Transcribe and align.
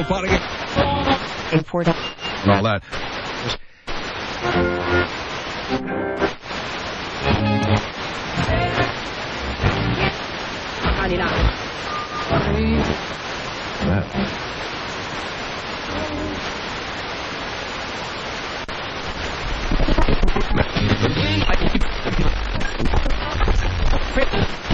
little 0.00 0.16
party. 0.16 1.56
Import. 1.56 1.88
And 1.88 2.50
all 2.50 2.62
that. 2.62 2.82
That. 13.80 14.30
Thank 24.12 24.60
you. 24.60 24.69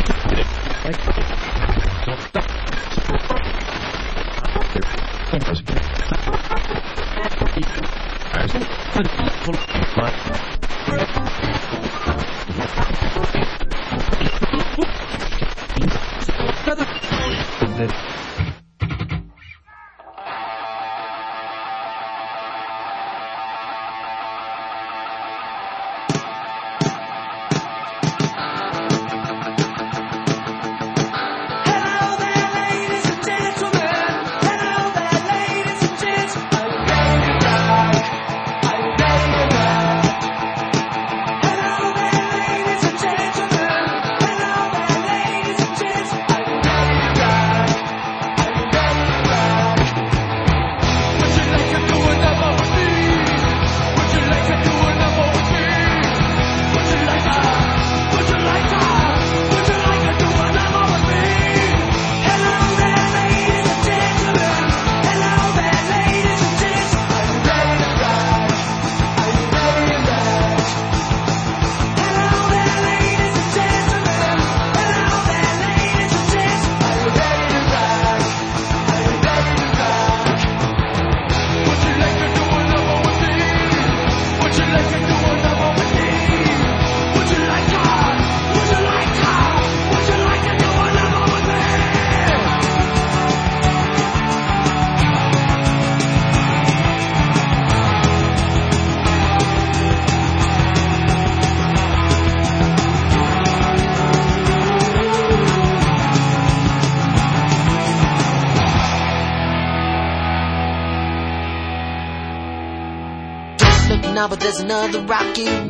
but 114.28 114.40
there's 114.40 114.60
another 114.60 115.00
rocky 115.02 115.65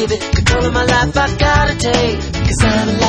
give 0.00 0.12
it. 0.12 0.34
Control 0.34 0.64
of 0.64 0.72
my 0.72 0.84
life, 0.84 1.16
I've 1.16 1.38
gotta 1.38 1.76
take. 1.76 2.18
Cause 2.18 2.62
I'm 2.62 2.88
in 2.88 2.99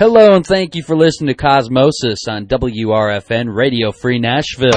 Hello, 0.00 0.34
and 0.34 0.46
thank 0.46 0.74
you 0.74 0.82
for 0.82 0.96
listening 0.96 1.28
to 1.28 1.34
Cosmosis 1.34 2.26
on 2.26 2.46
WRFN 2.46 3.54
Radio 3.54 3.92
Free 3.92 4.18
Nashville. 4.18 4.70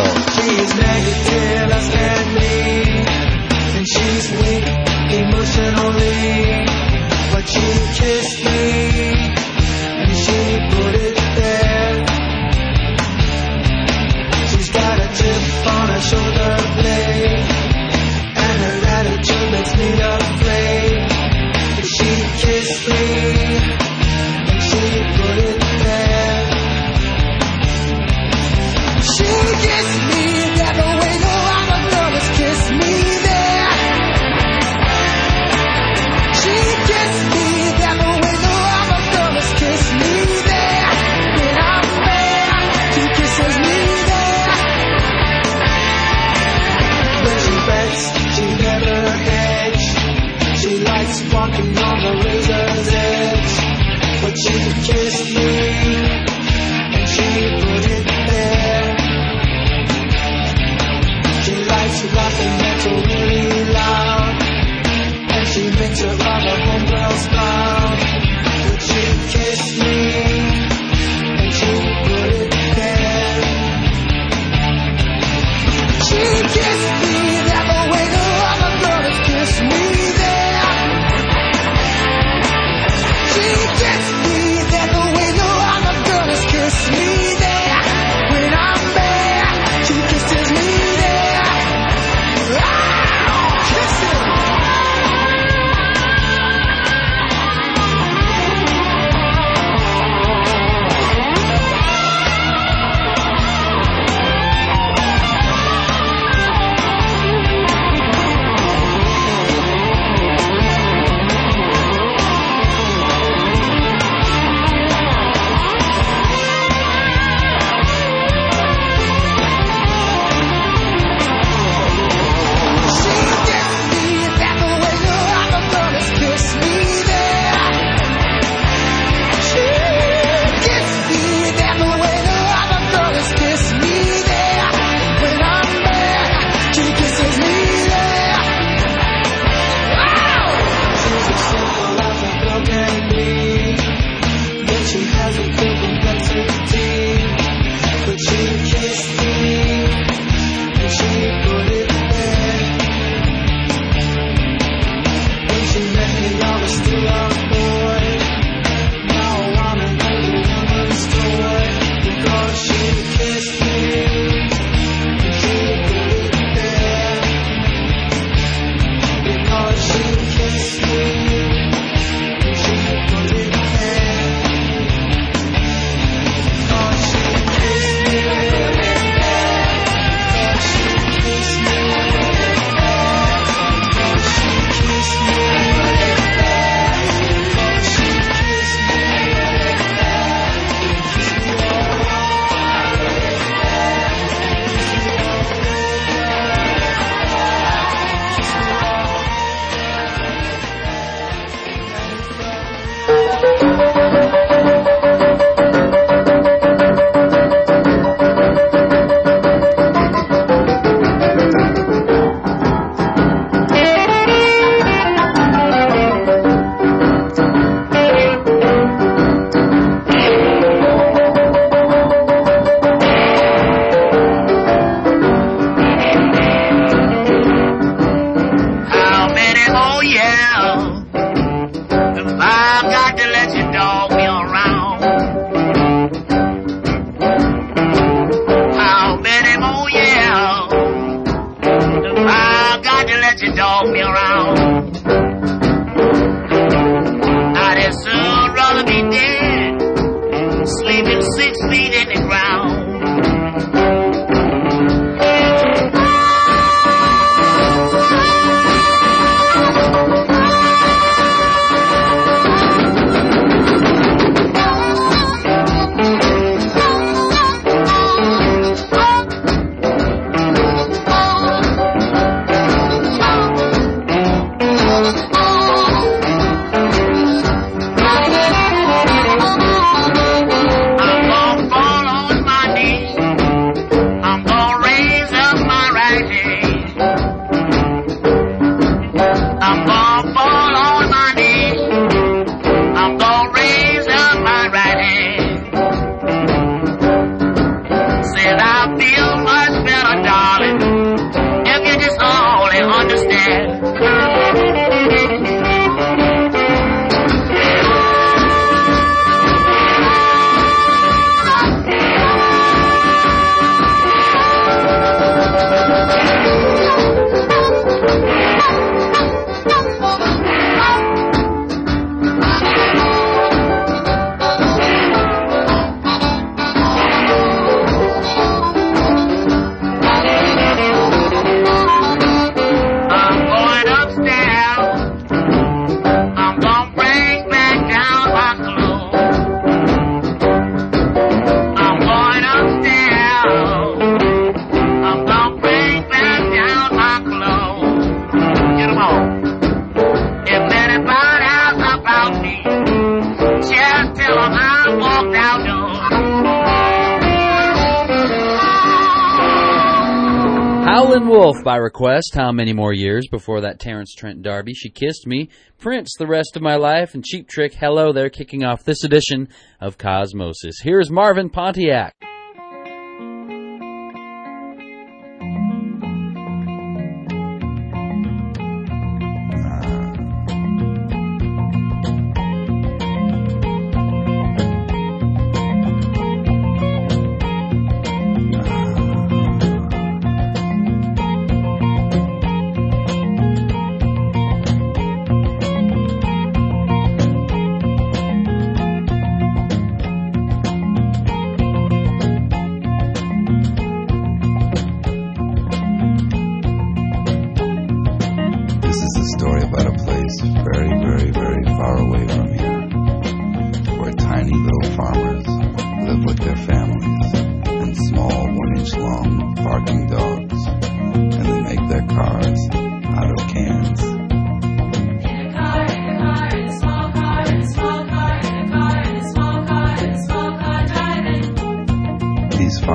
Just 362.23 362.35
how 362.35 362.53
many 362.53 362.71
more 362.71 362.93
years 362.93 363.27
before 363.29 363.59
that 363.61 363.81
Terence 363.81 364.13
Trent 364.15 364.43
D'Arby 364.43 364.73
she 364.73 364.89
kissed 364.89 365.27
me, 365.27 365.49
Prince 365.77 366.09
the 366.17 366.25
rest 366.25 366.55
of 366.55 366.61
my 366.61 366.77
life, 366.77 367.15
and 367.15 367.25
Cheap 367.25 367.49
Trick. 367.49 367.73
Hello 367.73 368.13
there, 368.13 368.29
kicking 368.29 368.63
off 368.63 368.85
this 368.85 369.03
edition 369.03 369.49
of 369.81 369.97
Cosmosis. 369.97 370.81
Here's 370.81 371.11
Marvin 371.11 371.49
Pontiac. 371.49 372.22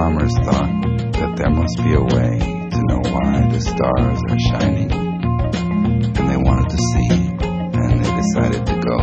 farmers 0.08 0.34
thought 0.38 1.12
that 1.12 1.36
there 1.36 1.50
must 1.50 1.76
be 1.84 1.92
a 1.92 2.00
way 2.00 2.38
to 2.70 2.82
know 2.88 3.00
why 3.12 3.46
the 3.52 3.60
stars 3.60 4.20
are 4.30 4.38
shining. 4.38 4.90
And 4.90 6.30
they 6.30 6.36
wanted 6.38 6.70
to 6.70 6.78
see, 6.78 7.10
and 7.10 8.02
they 8.02 8.10
decided 8.16 8.66
to 8.66 8.80
go 8.80 8.96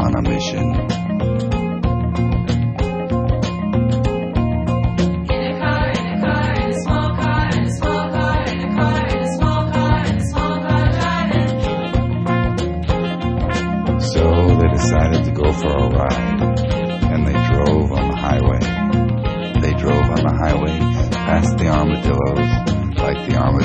on 0.00 0.16
a 0.16 0.22
mission. 0.22 1.49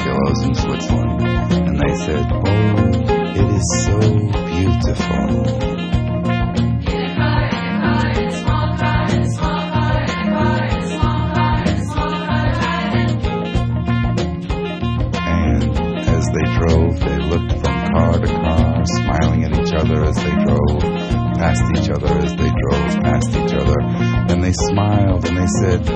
Girls 0.05 0.45
in 0.45 0.53
Switzerland. 0.53 1.21
And 1.67 1.79
they 1.79 1.95
said, 1.95 2.25
Oh, 2.29 2.45
it 3.33 3.49
is 3.57 3.65
so 3.85 3.97
beautiful. 4.45 5.25
And 15.17 15.63
as 16.07 16.25
They 16.35 16.47
drove, 16.59 16.99
they 16.99 17.17
looked 17.17 17.51
from 17.53 17.75
car 17.89 18.19
to 18.19 18.27
car, 18.27 18.85
smiling 18.85 19.43
at 19.45 19.53
each 19.59 19.73
other 19.73 20.03
as 20.03 20.15
they 20.17 20.35
drove, 20.45 20.81
past 21.39 21.63
each 21.77 21.89
other 21.89 22.13
as 22.19 22.35
they 22.35 22.51
drove, 22.61 23.01
past 23.01 23.29
each 23.29 23.53
other. 23.55 23.79
And 24.29 24.43
they 24.43 24.53
smiled 24.53 25.25
and 25.27 25.35
they 25.35 25.47
said, 25.61 25.94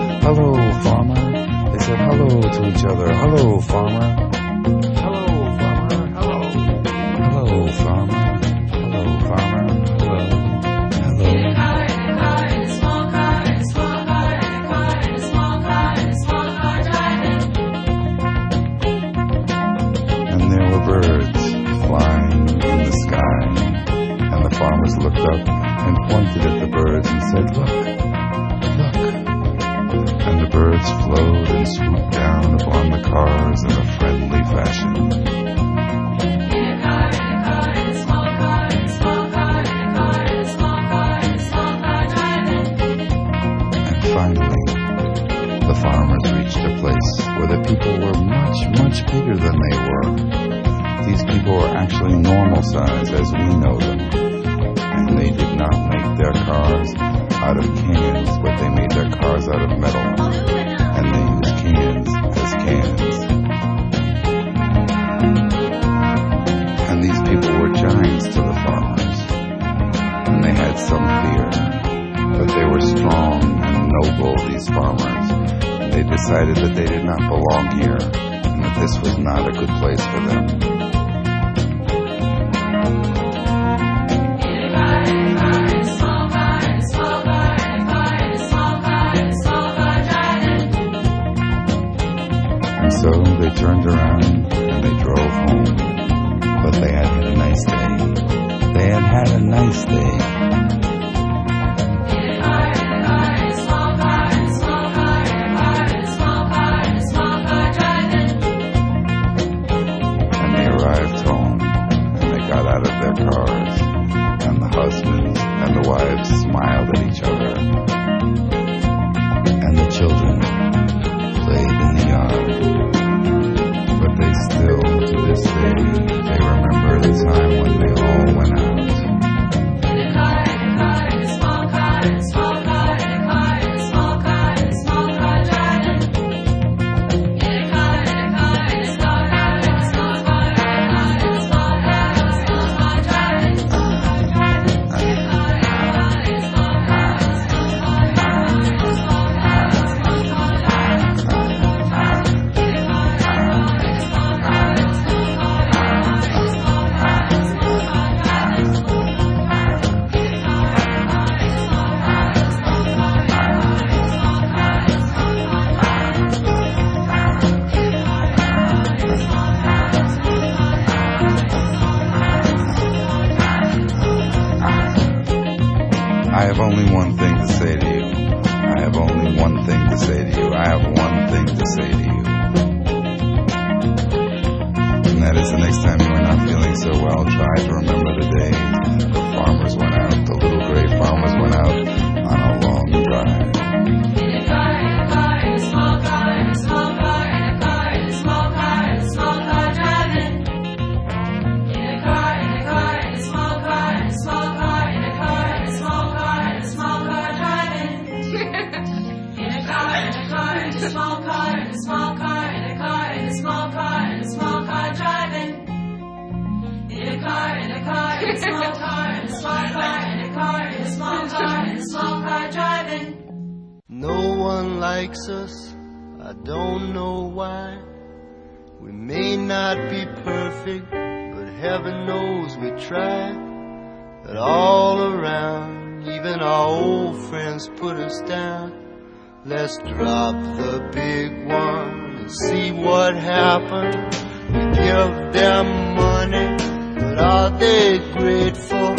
Let's 239.50 239.79
drop 239.79 240.36
the 240.58 240.91
big 240.94 241.48
one 241.48 242.18
and 242.18 242.32
see 242.32 242.72
what 242.72 243.15
happens. 243.15 244.15
We 244.48 244.60
give 244.77 245.34
them 245.34 245.96
money, 245.96 246.56
but 247.00 247.18
are 247.18 247.58
they 247.58 247.98
grateful? 248.13 248.94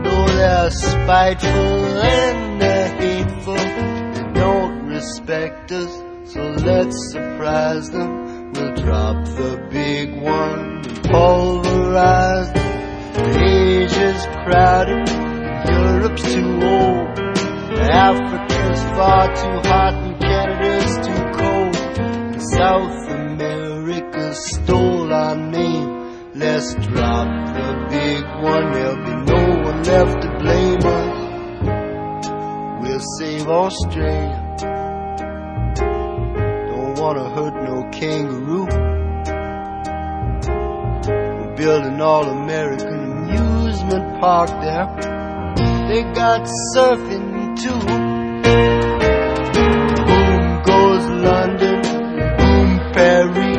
No, 0.00 0.26
they're 0.28 0.70
spiteful 0.70 2.00
and 2.00 2.62
they're 2.62 2.88
hateful. 2.88 3.54
They 3.54 4.32
don't 4.32 4.86
respect 4.86 5.72
us, 5.72 5.92
so 6.32 6.40
let's 6.40 7.12
surprise 7.12 7.90
them. 7.90 8.52
We'll 8.52 8.74
drop 8.76 9.26
the 9.26 9.68
big 9.70 10.22
one 10.22 10.86
and 10.86 11.02
pulverize 11.04 12.50
them. 12.54 13.42
Asia's 13.44 14.24
crowded, 14.42 15.06
Europe's 15.68 16.22
too 16.22 16.62
old. 16.62 17.10
Africa's 18.70 18.84
far 18.96 19.26
too 19.34 19.68
hot 19.68 19.94
and 19.94 20.20
Canada's 20.20 20.94
too 21.06 21.22
cold. 21.38 21.74
South 22.52 23.08
America 23.10 24.34
stole 24.34 25.12
our 25.12 25.36
name. 25.36 26.30
Let's 26.34 26.74
drop 26.74 27.28
the 27.54 27.86
big 27.90 28.24
one, 28.42 28.72
there'll 28.72 29.04
be 29.04 29.14
no 29.32 29.42
one 29.64 29.82
left 29.82 30.22
to 30.22 30.28
blame 30.38 30.84
us. 30.84 31.16
We'll 32.80 33.04
save 33.18 33.48
Australia. 33.48 34.56
Don't 36.70 36.98
wanna 36.98 37.28
hurt 37.34 37.54
no 37.64 37.88
kangaroo. 37.90 38.66
We're 41.38 41.54
building 41.56 42.00
all 42.00 42.24
American 42.28 42.98
amusement 43.12 44.20
park 44.20 44.50
there. 44.62 44.86
They 45.88 46.02
got 46.12 46.46
surfing 46.74 47.56
too. 47.60 48.09
Boom 49.54 50.62
goes 50.62 51.04
London, 51.26 51.80
boom 52.38 52.68
Paris. 52.94 53.58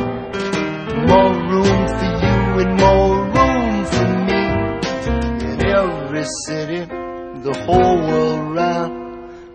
More 1.08 1.34
room 1.50 1.80
for 1.98 2.10
you 2.22 2.38
and 2.62 2.72
more 2.80 3.16
room 3.36 3.84
for 3.92 4.08
me. 4.28 4.42
In 5.50 5.58
every 5.66 6.26
city, 6.46 6.82
the 7.46 7.54
whole 7.64 7.98
world 8.08 8.44
round 8.56 8.92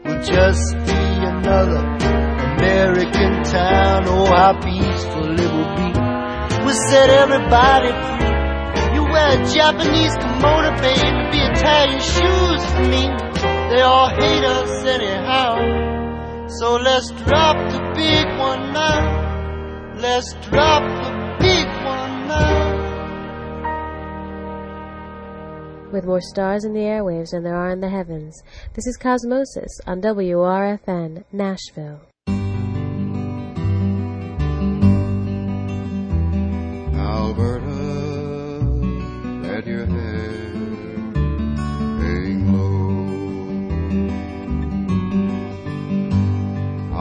will 0.05 0.21
just 0.23 0.65
be 0.85 0.99
another 1.33 1.83
American 2.55 3.43
town. 3.43 4.03
Oh, 4.07 4.25
how 4.25 4.53
peaceful 4.61 5.39
it 5.39 5.51
will 5.55 5.73
be. 5.75 5.89
We'll 6.65 6.81
set 6.89 7.09
everybody. 7.09 7.91
You 8.95 9.03
wear 9.03 9.31
Japanese 9.45 10.15
kimono, 10.17 10.71
baby, 10.81 11.09
be 11.31 11.39
Italian 11.39 11.99
shoes 11.99 12.65
for 12.71 12.83
me. 12.89 13.26
They 13.69 13.81
all 13.81 14.09
hate 14.09 14.43
us 14.45 14.85
anyhow. 14.85 16.47
So 16.47 16.77
let's 16.77 17.11
drop 17.11 17.57
the 17.73 17.79
big 17.95 18.25
one 18.39 18.71
now. 18.71 19.93
Let's 19.97 20.33
drop 20.49 20.83
the 20.83 21.11
big 21.39 21.67
one 21.67 22.27
now. 22.27 22.77
With 25.91 26.05
more 26.05 26.21
stars 26.21 26.63
in 26.63 26.73
the 26.73 26.79
airwaves 26.79 27.31
than 27.31 27.43
there 27.43 27.57
are 27.57 27.69
in 27.69 27.81
the 27.81 27.89
heavens, 27.89 28.41
this 28.73 28.87
is 28.87 28.97
Cosmosis 28.97 29.81
on 29.85 30.01
WRFN, 30.01 31.25
Nashville. 31.33 32.01
Alberta, 36.97 37.76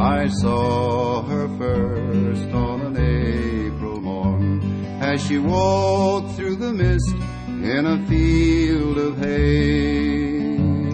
I 0.06 0.28
saw 0.28 1.22
her 1.22 1.48
first 1.58 2.48
on 2.54 2.80
an 2.80 2.96
April 2.96 4.00
morn 4.00 4.62
as 5.00 5.26
she 5.26 5.36
walked 5.38 6.36
through 6.36 6.56
the 6.56 6.72
mist 6.72 7.16
in 7.48 7.84
a 7.84 8.06
field 8.06 8.98
of 8.98 9.18
hay. 9.18 10.92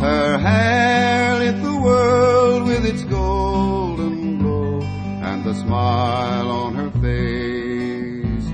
Her 0.00 0.38
hair 0.38 1.38
lit 1.40 1.62
the 1.62 1.78
world 1.78 2.66
with 2.66 2.86
its 2.86 3.02
golden 3.04 4.38
glow, 4.38 4.80
and 4.80 5.44
the 5.44 5.54
smile 5.54 6.50
on 6.50 6.74
her 6.74 6.90
face 7.04 8.48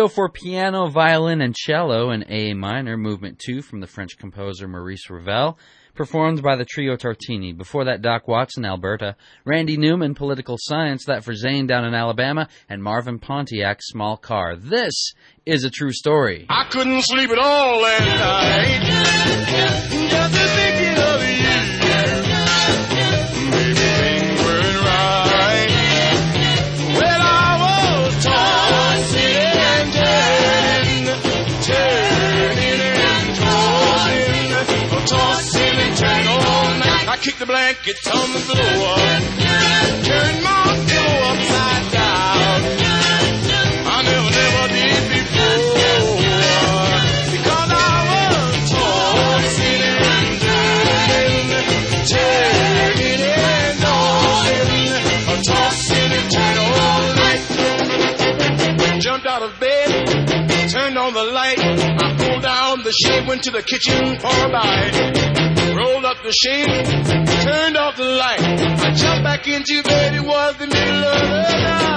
So 0.05 0.09
for 0.09 0.29
piano, 0.29 0.91
violin, 0.91 1.41
and 1.41 1.57
cello 1.57 2.11
in 2.11 2.31
A 2.31 2.53
minor, 2.53 2.99
movement 2.99 3.39
2 3.39 3.63
from 3.63 3.81
the 3.81 3.87
French 3.87 4.19
composer 4.19 4.69
Maurice 4.69 5.09
Ravel, 5.09 5.59
performed 5.95 6.43
by 6.43 6.57
the 6.57 6.67
trio 6.67 6.95
Tartini. 6.95 7.57
Before 7.57 7.87
that, 7.87 8.03
Doc 8.03 8.29
Watson, 8.29 8.67
Alberta, 8.67 9.17
Randy 9.47 9.79
Newman, 9.79 10.15
Political 10.15 10.59
Science, 10.61 11.07
that 11.07 11.25
for 11.25 11.35
Zane 11.35 11.67
down 11.67 11.87
in 11.87 11.95
Alabama, 11.95 12.51
and 12.69 12.83
Marvin 12.83 13.19
Pontiac, 13.19 13.79
Small 13.81 14.19
Car. 14.19 14.57
This 14.57 15.15
is 15.47 15.65
a 15.65 15.71
true 15.71 15.93
story. 15.93 16.45
I 16.51 16.69
couldn't 16.71 17.01
sleep 17.01 17.31
at 17.31 17.39
all 17.39 17.81
last 17.81 18.05
night. 18.05 18.83
Just 20.11 20.35
thinking 20.35 21.03
of 21.03 21.79
you. 21.79 21.84
kick 37.25 37.39
the 37.39 37.47
blankets 37.47 38.07
on 38.07 38.33
the 38.33 38.39
floor. 38.39 38.97
Turn 40.05 40.43
my 40.43 41.04
She 63.03 63.21
went 63.27 63.43
to 63.45 63.51
the 63.51 63.63
kitchen 63.63 64.19
for 64.21 64.29
a 64.29 64.49
bite. 64.49 65.75
Rolled 65.75 66.05
up 66.05 66.23
the 66.23 66.33
shade, 66.33 66.69
turned 67.43 67.77
off 67.77 67.97
the 67.97 68.05
light. 68.05 68.41
I 68.41 68.93
jumped 68.95 69.25
back 69.25 69.49
into 69.49 69.83
bed, 69.83 70.15
it 70.15 70.23
was 70.23 70.57
the 70.59 70.67
middle 70.69 71.05
of 71.05 71.21
the 71.21 71.59
night. 71.65 71.95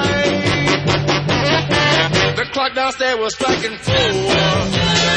The 2.36 2.45
clock 2.51 2.73
downstairs 2.73 3.19
was 3.19 3.36
striking 3.36 3.77
four. 3.77 5.16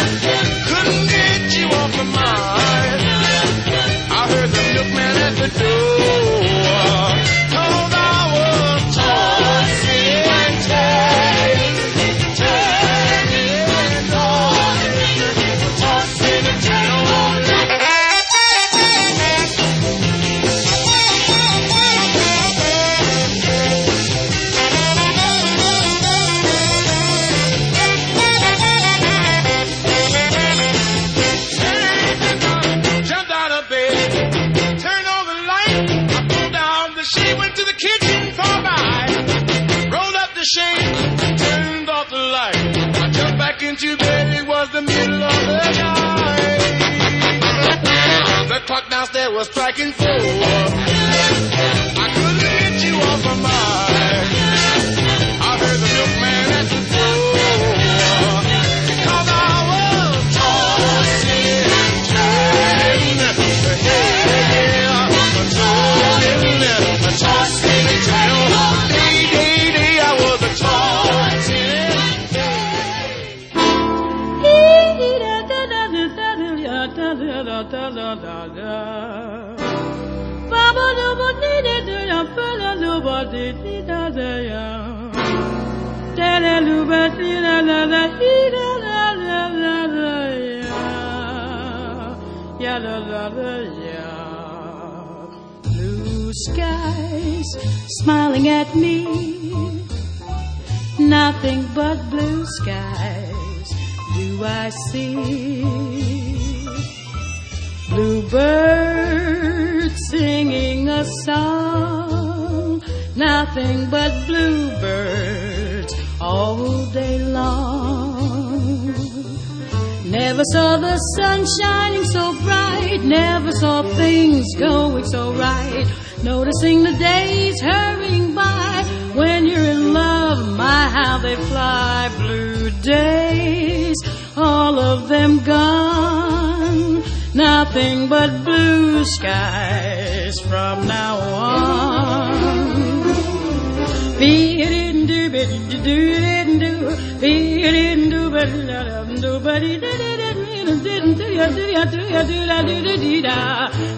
but 149.50 149.62
he 149.62 149.76
did 149.78 150.00
it 150.00 150.20
and 150.68 150.84
didn't 150.84 151.14
do 151.18 151.26
ya 151.38 151.46
do 151.56 151.64
ya 151.76 151.84
do 151.92 152.00
ya 152.14 152.22
do 152.22 152.38
da 152.50 152.58
do 152.68 152.76
da 152.86 152.94
dee 153.02 153.20
da. 153.20 153.36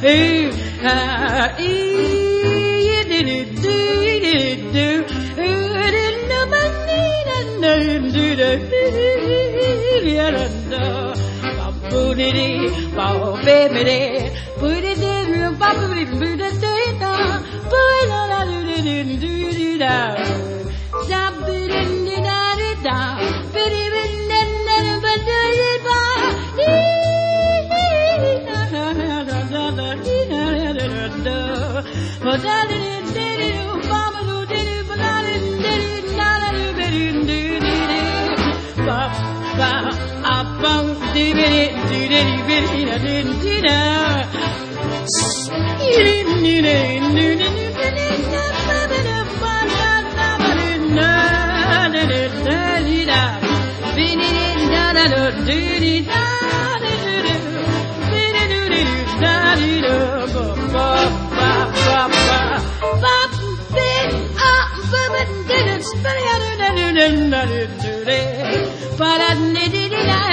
Hey, 0.00 0.48
ah, 0.82 1.51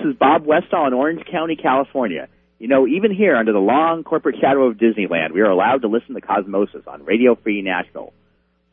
this 0.00 0.12
is 0.12 0.18
Bob 0.18 0.46
Westall 0.46 0.86
in 0.86 0.94
Orange 0.94 1.24
County, 1.30 1.56
California. 1.56 2.28
You 2.58 2.68
know, 2.68 2.86
even 2.86 3.14
here 3.14 3.36
under 3.36 3.52
the 3.52 3.58
long 3.58 4.04
corporate 4.04 4.36
shadow 4.40 4.66
of 4.66 4.76
Disneyland, 4.76 5.32
we 5.32 5.40
are 5.40 5.50
allowed 5.50 5.82
to 5.82 5.88
listen 5.88 6.14
to 6.14 6.20
Cosmosis 6.20 6.86
on 6.86 7.04
Radio 7.04 7.34
Free 7.34 7.62
Nashville. 7.62 8.12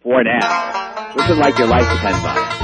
For 0.04 0.24
now. 0.24 1.14
Listen 1.16 1.40
like 1.40 1.58
your 1.58 1.68
life 1.68 1.90
depends 1.90 2.24
on 2.24 2.38
it. 2.38 2.58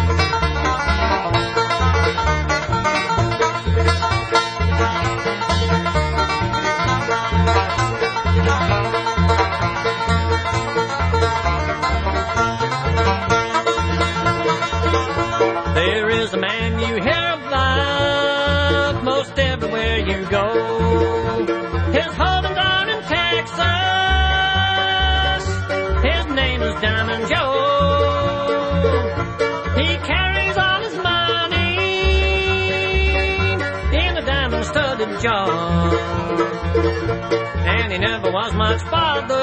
And 37.33 37.91
he 37.91 37.97
never 37.99 38.31
was 38.31 38.53
much 38.53 38.81
bothered 38.91 39.33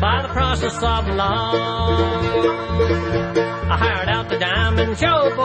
by 0.00 0.22
the 0.22 0.28
process 0.28 0.76
of 0.76 1.08
law. 1.08 1.52
I 3.70 3.76
hired 3.76 4.08
out 4.08 4.28
the 4.28 4.38
Diamond 4.38 4.96
Joe 4.96 5.30
boy. 5.34 5.42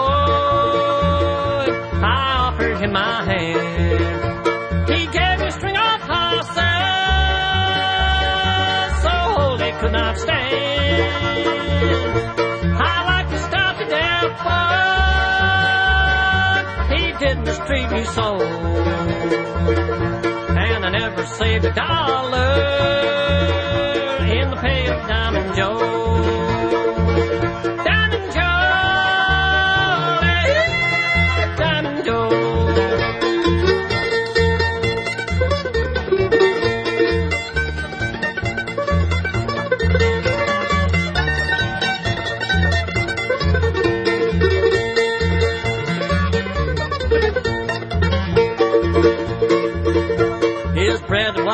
I 2.06 2.36
offered 2.48 2.78
him 2.78 2.92
my 2.94 3.24
hand. 3.26 4.90
He 4.90 5.06
gave 5.08 5.40
me 5.40 5.48
a 5.48 5.52
string 5.52 5.76
of 5.76 6.02
horses, 6.02 6.54
so 9.04 9.58
they 9.58 9.72
could 9.80 9.92
not 9.92 10.18
stand. 10.18 11.14
I 12.80 13.04
like 13.12 13.30
to 13.30 13.38
stop 13.40 13.78
the 13.78 13.96
airport. 16.90 17.00
He 17.00 17.12
didn't 17.26 17.44
mistreat 17.46 17.90
me 17.92 18.04
so, 18.06 18.38
and 20.84 20.96
I 20.96 21.00
never 21.00 21.26
saved 21.26 21.66
a 21.66 21.74
dollar 21.74 23.13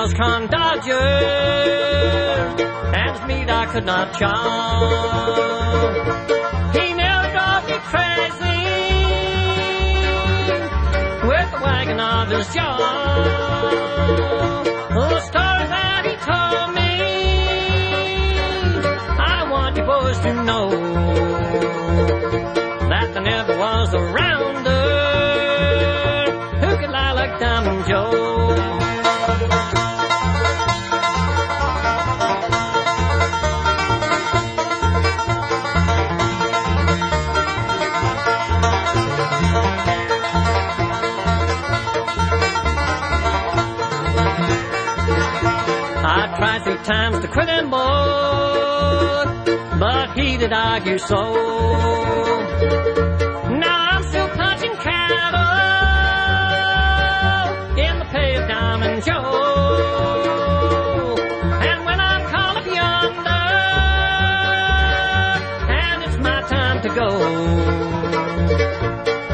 was 0.09 0.17
corn 0.17 0.47
dodger, 0.47 0.93
and 2.95 3.17
his 3.17 3.27
meat 3.27 3.49
I 3.49 3.65
could 3.71 3.85
not 3.85 4.13
chow. 4.17 4.79
He 6.73 6.93
never 6.93 7.31
drove 7.35 7.65
me 7.69 7.77
crazy 7.91 8.61
with 11.27 11.51
the 11.51 11.59
wagon 11.63 11.99
of 11.99 12.29
his 12.29 12.53
jaw. 12.53 12.77
The 14.89 15.21
story 15.21 15.67
that 15.75 16.05
he 16.05 16.15
told 16.29 16.69
me, 16.79 16.91
I 19.19 19.49
want 19.51 19.77
you 19.77 19.83
boys 19.83 20.19
to 20.19 20.33
know 20.43 20.69
that 22.89 23.13
there 23.13 23.23
never 23.23 23.57
was 23.57 23.93
a 23.93 23.99
rounder 23.99 24.85
who 26.61 26.77
could 26.77 26.91
lie 26.91 27.11
like 27.11 27.39
Diamond 27.39 27.85
Joe. 27.87 28.29
I 46.11 46.25
tried 46.35 46.63
three 46.63 46.77
times 46.77 47.19
to 47.19 47.27
quit 47.27 47.47
him, 47.47 47.69
boy, 47.69 47.77
but 49.77 50.13
he 50.17 50.37
did 50.37 50.51
argue 50.51 50.97
so. 50.97 51.21
Now 53.59 53.89
I'm 53.91 54.01
still 54.01 54.27
punching 54.29 54.75
cattle 54.77 55.37
in 57.77 57.99
the 57.99 58.05
pay 58.05 58.37
of 58.37 58.47
Diamond 58.47 59.03
Joe. 59.05 61.15
And 61.61 61.85
when 61.85 61.99
I'm 61.99 62.27
called 62.31 62.57
up 62.57 62.65
yonder, 62.65 63.29
and 65.69 66.03
it's 66.05 66.17
my 66.17 66.41
time 66.41 66.81
to 66.81 66.89
go, 66.89 67.19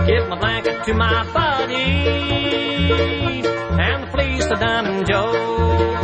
give 0.07 0.27
my 0.27 0.35
blanket 0.37 0.83
to 0.83 0.93
my 0.93 1.23
buddy, 1.31 1.73
and 3.79 4.03
the 4.03 4.07
fleece 4.11 4.45
to 4.47 4.55
Diamond 4.55 5.07
Joe. 5.07 5.94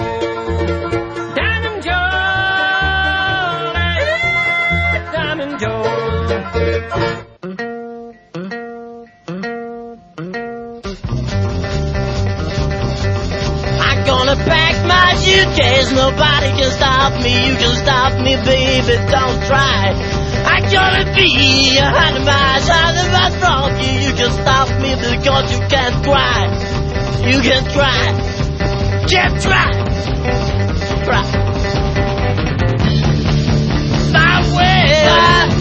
I'm 6.93 6.99
gonna 14.05 14.35
pack 14.35 14.85
my 14.85 15.15
suitcase. 15.15 15.91
Nobody 15.93 16.49
can 16.49 16.69
stop 16.71 17.13
me. 17.23 17.47
You 17.47 17.55
can 17.55 17.75
stop 17.77 18.19
me, 18.19 18.35
baby. 18.43 18.97
Don't 19.09 19.41
try. 19.47 19.93
I'm 20.43 20.69
gonna 20.69 21.15
be 21.15 21.77
a 21.77 21.85
hundred 21.85 22.25
miles 22.25 22.67
of 22.67 23.07
my 23.13 23.29
from 23.39 23.79
you. 23.79 24.09
You 24.09 24.13
can 24.13 24.31
stop 24.33 24.67
me 24.81 24.95
because 24.95 25.49
you 25.53 25.59
can't 25.69 26.03
try. 26.03 26.49
You 27.25 27.39
can 27.39 27.63
try. 27.71 28.11
Can't 29.07 29.41
try. 29.41 29.71
Try. 31.05 31.23
My 34.11 34.41
way. 34.57 35.60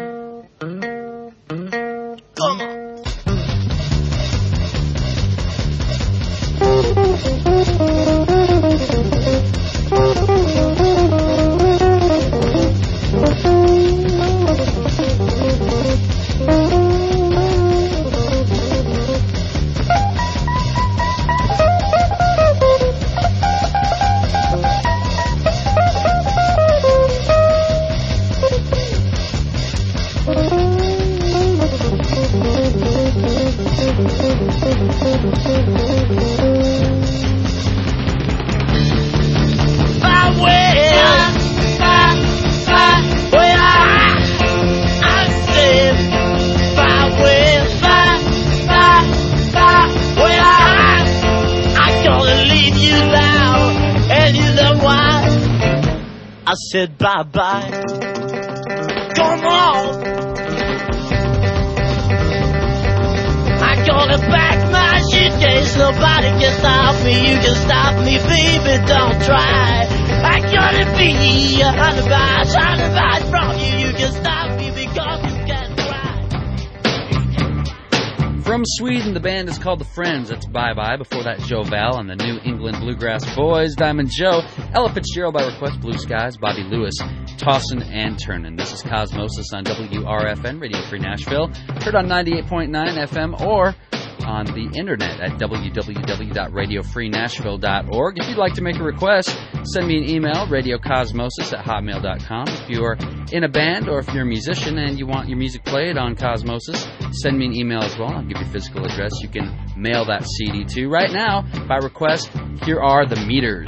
called 79.61 79.79
The 79.79 79.85
Friends. 79.85 80.29
That's 80.29 80.45
Bye 80.47 80.73
Bye. 80.73 80.97
Before 80.97 81.23
that, 81.23 81.39
Joe 81.41 81.63
Val 81.63 81.99
and 81.99 82.09
the 82.09 82.15
New 82.15 82.39
England 82.43 82.77
Bluegrass 82.79 83.23
Boys, 83.35 83.75
Diamond 83.75 84.09
Joe, 84.11 84.41
Ella 84.73 84.91
Fitzgerald 84.91 85.35
by 85.35 85.45
request, 85.45 85.79
Blue 85.79 85.97
Skies, 85.97 86.35
Bobby 86.35 86.63
Lewis, 86.63 86.95
Tossin 87.37 87.85
and 87.87 88.17
Turnin. 88.17 88.57
This 88.57 88.73
is 88.73 88.81
Cosmosis 88.81 89.53
on 89.53 89.63
WRFN, 89.63 90.59
Radio 90.59 90.81
Free 90.89 90.99
Nashville. 90.99 91.47
Heard 91.81 91.95
on 91.95 92.07
98.9 92.07 92.69
FM 92.71 93.39
or 93.41 93.75
on 94.23 94.45
the 94.45 94.69
internet 94.77 95.19
at 95.19 95.31
www.radiofreenashville.org. 95.39 98.19
If 98.19 98.27
you'd 98.29 98.37
like 98.37 98.53
to 98.55 98.61
make 98.61 98.77
a 98.77 98.83
request, 98.83 99.35
send 99.73 99.87
me 99.87 99.97
an 99.97 100.09
email, 100.09 100.45
radiocosmosis 100.47 101.51
at 101.53 101.65
hotmail.com. 101.65 102.47
If 102.47 102.69
you're 102.69 102.97
in 103.31 103.43
a 103.43 103.49
band 103.49 103.89
or 103.89 103.99
if 103.99 104.07
you're 104.13 104.23
a 104.23 104.25
musician 104.25 104.77
and 104.77 104.97
you 104.99 105.05
want 105.07 105.27
your 105.29 105.37
music 105.37 105.63
played 105.65 105.97
on 105.97 106.15
Cosmosis, 106.15 106.87
send 107.15 107.37
me 107.37 107.45
an 107.47 107.53
email 107.53 107.81
as 107.81 107.97
well. 107.97 108.13
I'll 108.13 108.23
give 108.23 108.37
you 108.37 108.45
a 108.45 108.49
physical 108.49 108.85
address. 108.85 109.11
You 109.21 109.27
can 109.29 109.53
mail 109.75 110.05
that 110.05 110.25
CD 110.25 110.63
to. 110.65 110.87
Right 110.87 111.11
now, 111.11 111.41
by 111.67 111.77
request, 111.77 112.29
here 112.63 112.79
are 112.79 113.05
the 113.05 113.17
meters. 113.25 113.67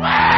Bye. 0.00 0.37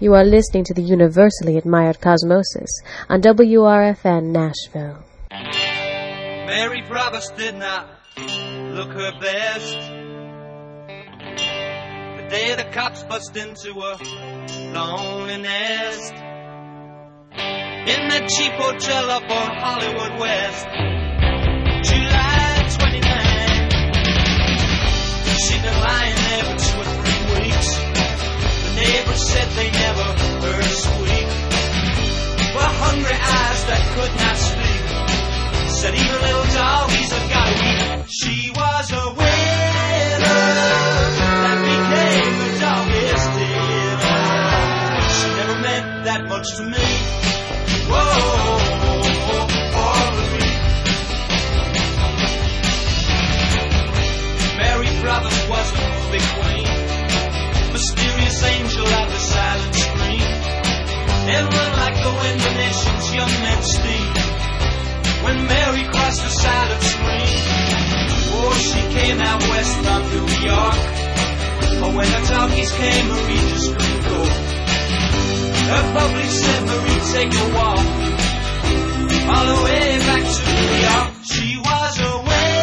You 0.00 0.14
are 0.14 0.24
listening 0.24 0.64
to 0.64 0.74
the 0.74 0.82
universally 0.82 1.56
admired 1.56 2.00
Cosmosis 2.00 2.82
on 3.08 3.22
WRFN 3.22 4.32
Nashville. 4.32 5.04
Marie 5.30 6.82
Provost 6.82 7.36
did 7.36 7.54
not 7.54 7.88
look 8.18 8.88
her 8.88 9.12
best. 9.20 9.76
The 12.16 12.28
day 12.28 12.56
the 12.56 12.68
cops 12.72 13.04
bust 13.04 13.36
into 13.36 13.72
her 13.74 13.96
lonely 14.74 15.40
nest. 15.40 16.12
In 17.86 18.08
that 18.08 18.28
cheap 18.36 18.52
hotel 18.54 19.10
up 19.10 19.22
on 19.22 19.56
Hollywood 19.56 20.18
West. 20.18 20.93
Neighbors 28.94 29.22
said 29.28 29.48
they 29.58 29.70
never 29.70 30.06
heard 30.42 30.64
her 30.64 30.76
squeak. 30.86 31.28
Were 32.54 32.72
hungry 32.84 33.18
eyes 33.38 33.60
that 33.70 33.82
could 33.94 34.14
not 34.22 34.36
speak. 34.48 34.82
Said 35.78 35.94
even 36.02 36.18
little 36.26 36.48
doggies 36.54 37.10
have 37.16 37.28
got 37.34 37.46
to 37.50 37.56
eat. 37.70 38.10
She 38.20 38.36
was 38.54 38.86
a 38.92 39.04
winner 39.18 40.42
that 41.44 41.58
became 41.70 42.36
a 42.46 42.50
doggiest 42.64 43.28
dinner. 43.38 44.20
She 45.18 45.28
never 45.40 45.56
meant 45.66 45.86
that 46.08 46.22
much 46.28 46.48
to 46.56 46.62
me. 46.62 46.86
Whoa. 47.90 48.60
Mary 54.56 54.90
Brothers 55.02 55.40
was 55.50 55.66
a 55.72 55.82
movie 55.94 56.26
queen, 56.36 56.66
mysterious 57.72 58.13
angel 58.42 58.86
of 58.86 59.06
the 59.10 59.18
silent 59.18 59.74
screen. 59.74 60.30
And 61.24 61.44
run 61.54 61.72
like 61.78 61.96
the 62.02 62.12
wind 62.20 62.40
the 62.40 62.54
nation's 62.54 63.14
young 63.14 63.34
men 63.44 63.62
steam 63.62 64.14
when 65.24 65.46
Mary 65.46 65.84
crossed 65.84 66.22
the 66.22 66.28
silent 66.28 66.82
screen. 66.82 67.38
Oh, 68.36 68.52
she 68.60 68.80
came 68.92 69.20
out 69.20 69.40
west 69.40 69.74
from 69.84 70.02
New 70.12 70.28
York. 70.50 70.80
But 71.80 71.90
when 71.96 72.08
the 72.12 72.22
talkies 72.28 72.72
came, 72.72 73.06
Marie 73.08 73.44
just 73.52 73.68
couldn't 73.72 74.02
go. 74.04 74.20
Her 75.70 75.84
public 75.96 76.30
said, 76.30 76.60
Marie, 76.68 77.02
take 77.14 77.32
a 77.34 77.46
walk. 77.56 77.86
All 79.32 79.46
the 79.52 79.60
way 79.64 79.98
back 80.08 80.24
to 80.34 80.42
New 80.58 80.72
York. 80.86 81.10
She 81.24 81.56
was 81.56 81.98
a 82.00 82.53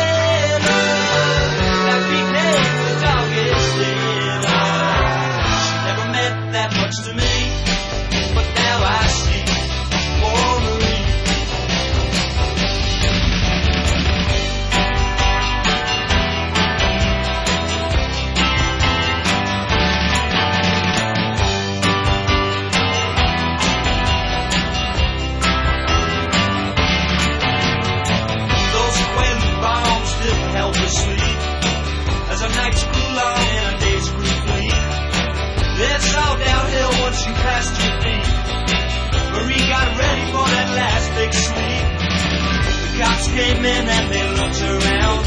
screaming 43.32 43.88
and 43.88 44.12
they 44.12 44.26
looked 44.36 44.62
around, 44.62 45.24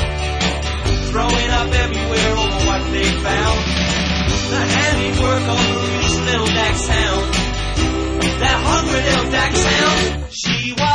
throwing 1.08 1.50
up 1.58 1.72
everywhere 1.72 2.32
over 2.36 2.60
what 2.68 2.82
they 2.92 3.08
found. 3.24 3.60
The 4.52 4.62
handiwork 4.76 5.44
of 5.52 5.60
Ruby's 5.74 6.20
little 6.28 6.46
dachshund, 6.46 7.34
that 8.40 8.58
hungry 8.68 9.00
little 9.08 9.30
dachshund. 9.30 10.32
She 10.32 10.72
was. 10.72 10.93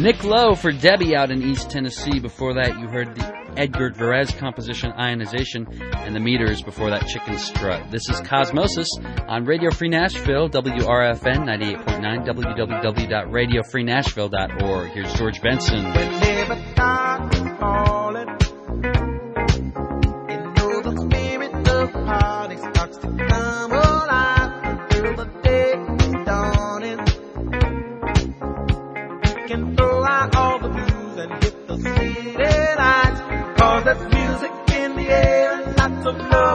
Nick 0.00 0.24
Lowe 0.24 0.54
for 0.54 0.72
Debbie 0.72 1.14
out 1.14 1.30
in 1.30 1.42
East 1.42 1.70
Tennessee. 1.70 2.20
Before 2.20 2.54
that, 2.54 2.80
you 2.80 2.88
heard 2.88 3.14
the 3.14 3.52
Edgard 3.58 3.96
Varèse 3.96 4.34
composition 4.38 4.92
Ionization 4.92 5.66
and 5.92 6.16
the 6.16 6.20
Meters 6.20 6.62
before 6.62 6.88
that 6.88 7.06
Chicken 7.06 7.36
Strut. 7.36 7.90
This 7.90 8.08
is 8.08 8.18
Cosmosis 8.22 8.86
on 9.28 9.44
Radio 9.44 9.70
Free 9.70 9.90
Nashville, 9.90 10.48
WRFN 10.48 11.44
98.9, 11.44 12.26
www.radiofreenashville.org. 12.26 14.90
Here's 14.92 15.12
George 15.12 15.42
Benson. 15.42 15.92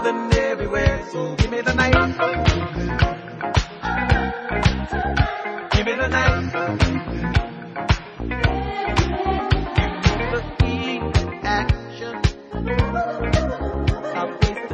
loving 0.06 0.38
everywhere, 0.38 1.08
so 1.12 1.36
give 1.36 1.52
me 1.52 1.62
the 1.62 1.74
night. 1.74 1.94
Give 5.72 5.86
me 5.86 5.96
the 5.96 6.08
night. 6.08 6.52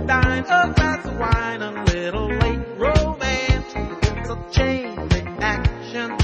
dine, 0.08 0.44
a 0.44 0.74
glass 0.74 1.06
of 1.06 1.18
wine, 1.20 1.62
a 1.62 1.84
little 1.84 2.28
late 2.28 2.68
romance. 2.78 3.74
It's 3.76 4.30
a 4.30 4.38
chain 4.52 4.96
reaction. 4.98 6.18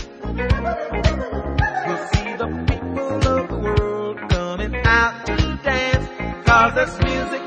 We'll 1.85 2.07
see 2.11 2.35
the 2.35 2.47
people 2.67 3.27
of 3.27 3.47
the 3.47 3.57
world 3.57 4.17
coming 4.29 4.75
out 4.83 5.25
to 5.27 5.59
dance, 5.63 6.07
cause 6.45 6.73
there's 6.75 6.99
music. 7.03 7.46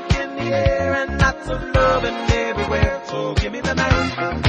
So 2.01 3.35
give 3.35 3.51
me 3.51 3.61
the 3.61 3.75
night. 3.75 4.41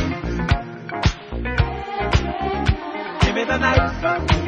Give 3.21 3.35
me 3.35 3.45
the 3.45 3.59
night. 3.59 4.42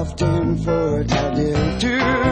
often 0.00 0.56
forgotten 0.56 1.78
to. 1.78 2.29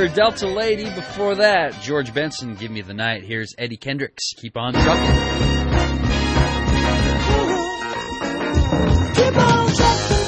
Walker, 0.00 0.14
Delta 0.14 0.48
Lady. 0.48 0.84
Before 0.84 1.34
that, 1.34 1.78
George 1.82 2.14
Benson, 2.14 2.54
Give 2.54 2.70
Me 2.70 2.80
the 2.80 2.94
Night. 2.94 3.22
Here's 3.22 3.54
Eddie 3.58 3.76
Kendricks, 3.76 4.32
Keep 4.36 4.56
on 4.56 4.72
Trucking. 4.72 5.06
Keep 9.14 9.36
on 9.36 9.74
trucking. 9.74 10.19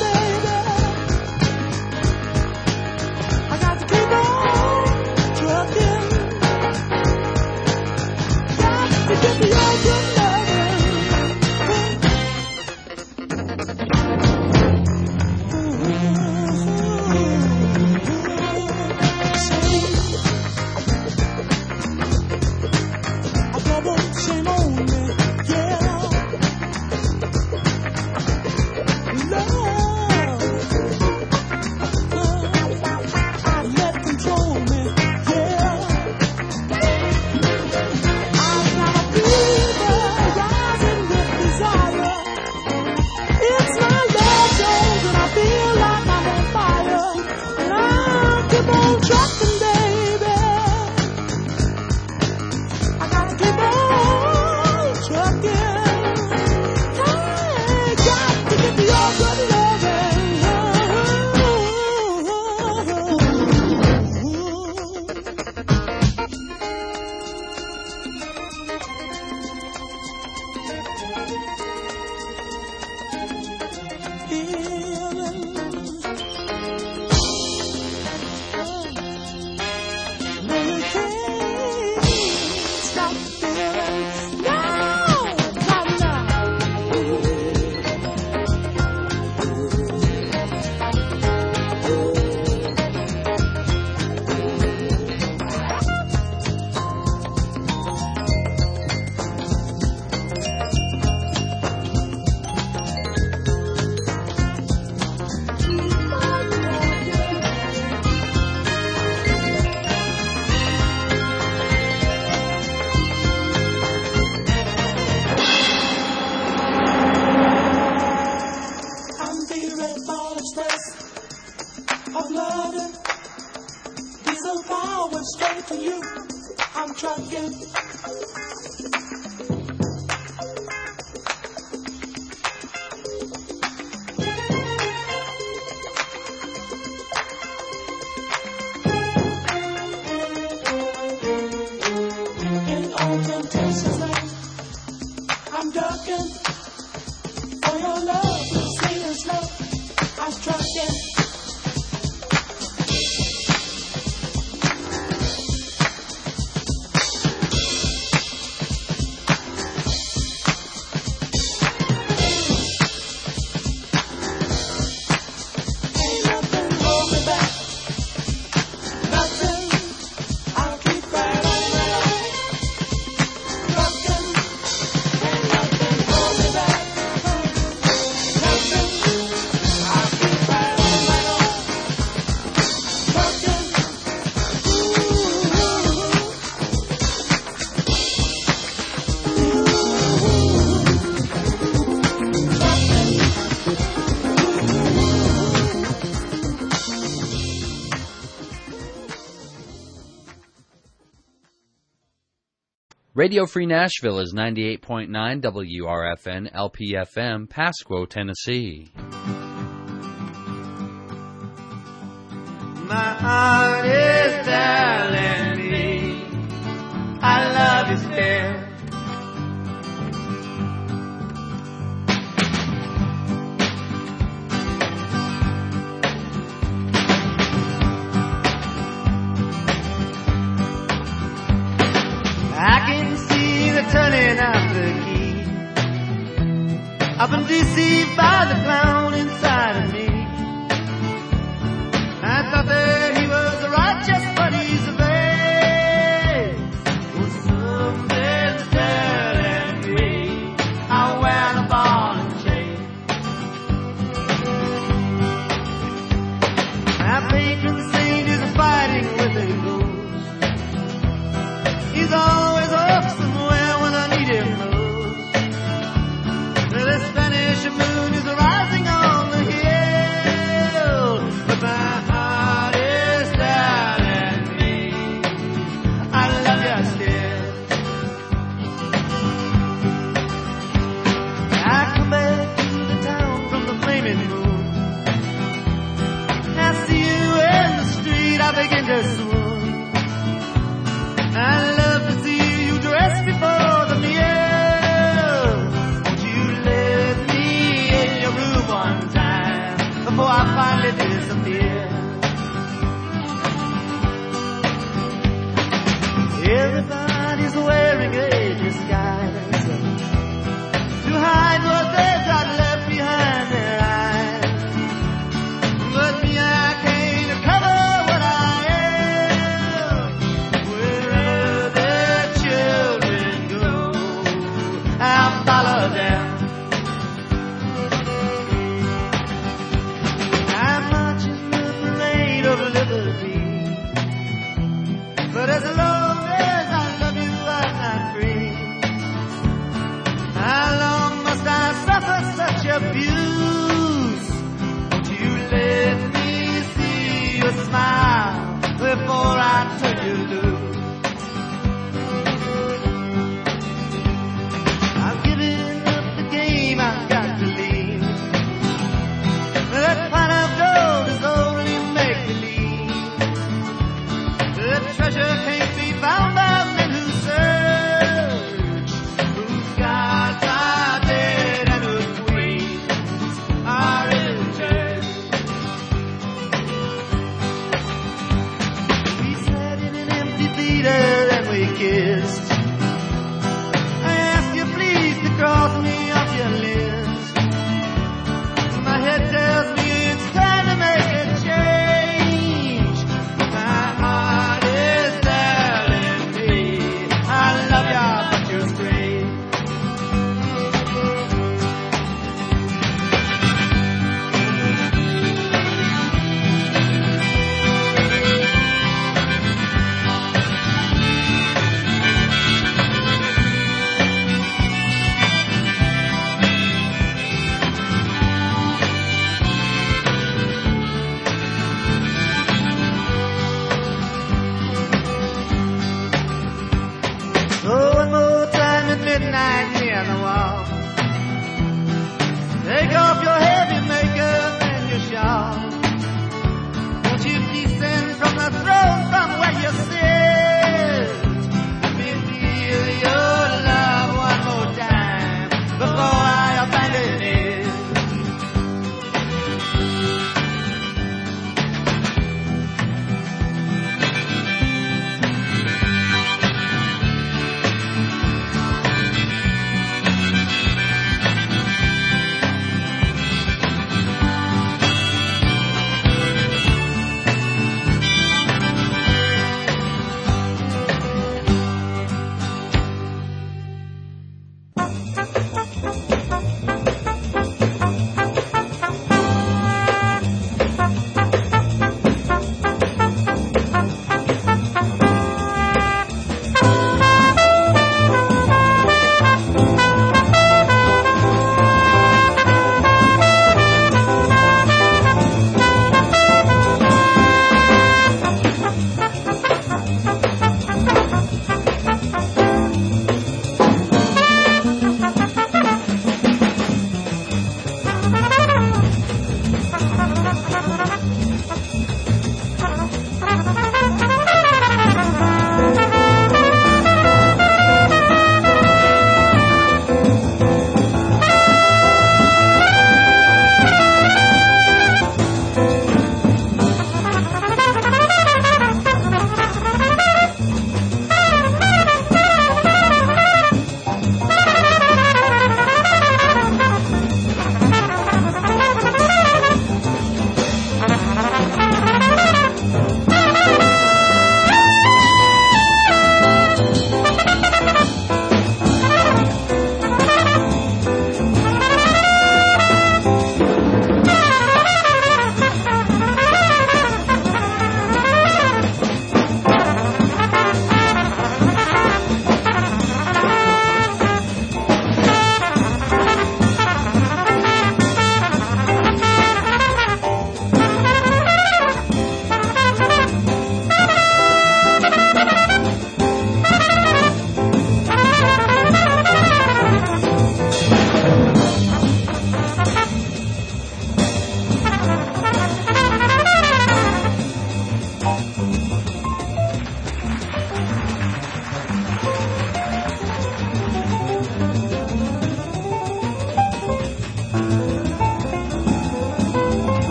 Radio 203.23 203.47
Free 203.47 203.66
Nashville 203.66 204.18
is 204.18 204.35
98.9 204.35 205.09
WRFN 205.41 206.53
LPFM, 206.53 207.49
Pasco, 207.49 208.05
Tennessee. 208.05 208.91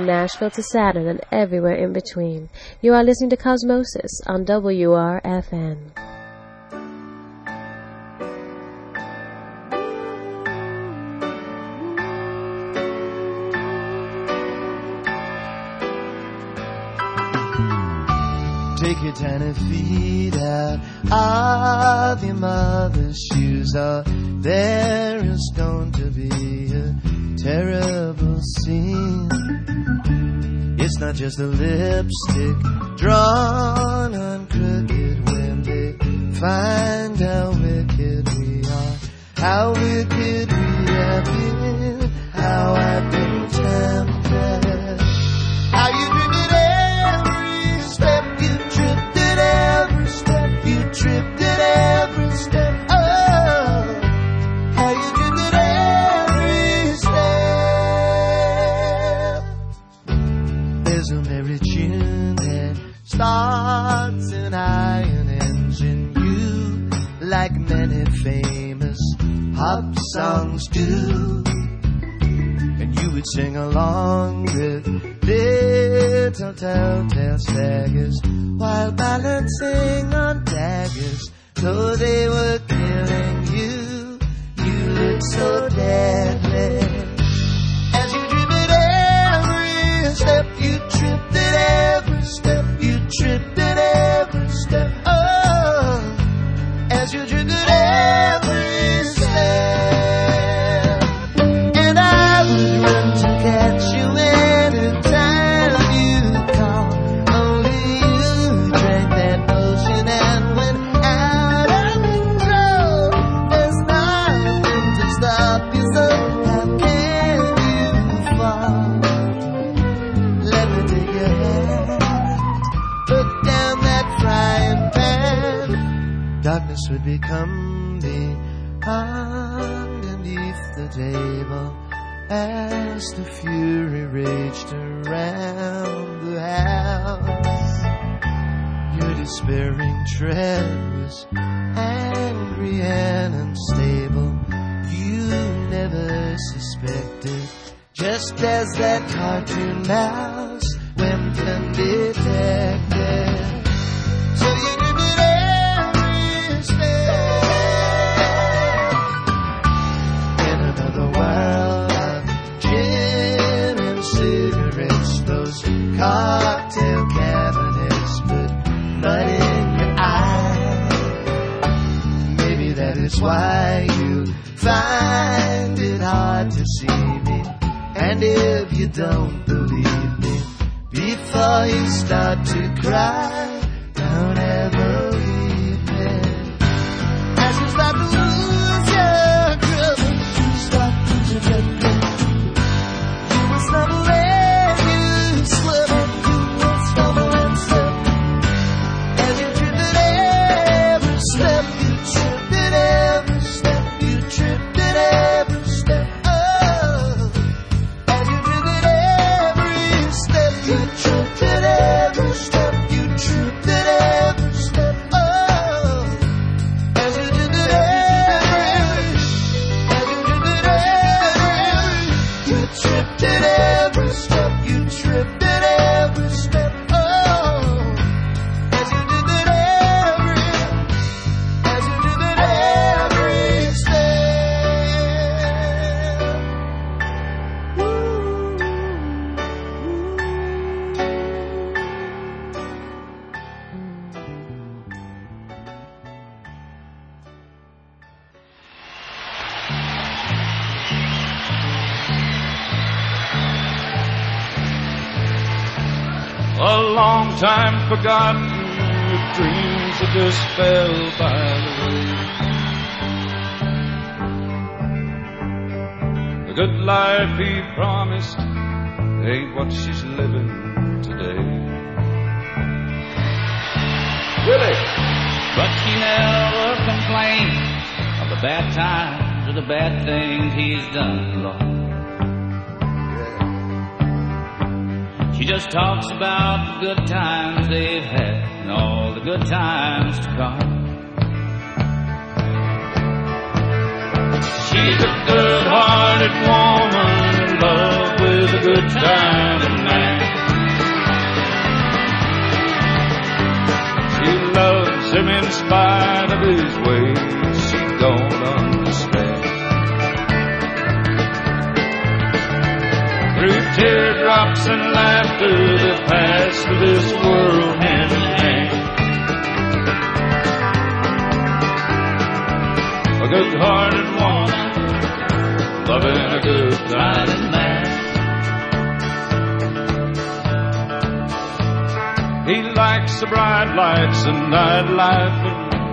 from 0.00 0.06
Nashville 0.06 0.50
to 0.50 0.62
Saturn 0.62 1.06
and 1.06 1.20
everywhere 1.30 1.74
in 1.74 1.92
between. 1.92 2.48
You 2.80 2.94
are 2.94 3.04
listening 3.04 3.28
to 3.30 3.36
Cosmosis 3.36 4.22
on 4.26 4.46
WRFN. 4.46 5.99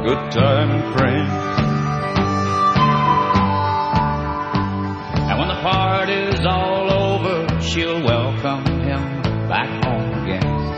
Good 0.08 0.32
time 0.32 0.72
and 0.72 0.98
friends. 0.98 1.32
And 5.30 5.40
when 5.40 5.50
the 5.50 5.62
party's 5.62 6.46
all 6.46 6.92
over, 6.92 7.60
she'll 7.62 8.02
welcome 8.04 8.66
him 8.82 9.22
back 9.50 9.70
home 9.84 10.14
again. 10.24 10.78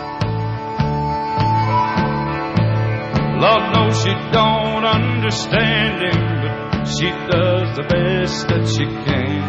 Lord 3.39 3.63
knows 3.73 4.01
she 4.01 4.13
don't 4.31 4.83
understand 4.83 6.01
him, 6.01 6.21
but 6.41 6.85
she 6.85 7.09
does 7.31 7.77
the 7.77 7.83
best 7.87 8.47
that 8.49 8.67
she 8.67 8.85
can. 8.85 9.39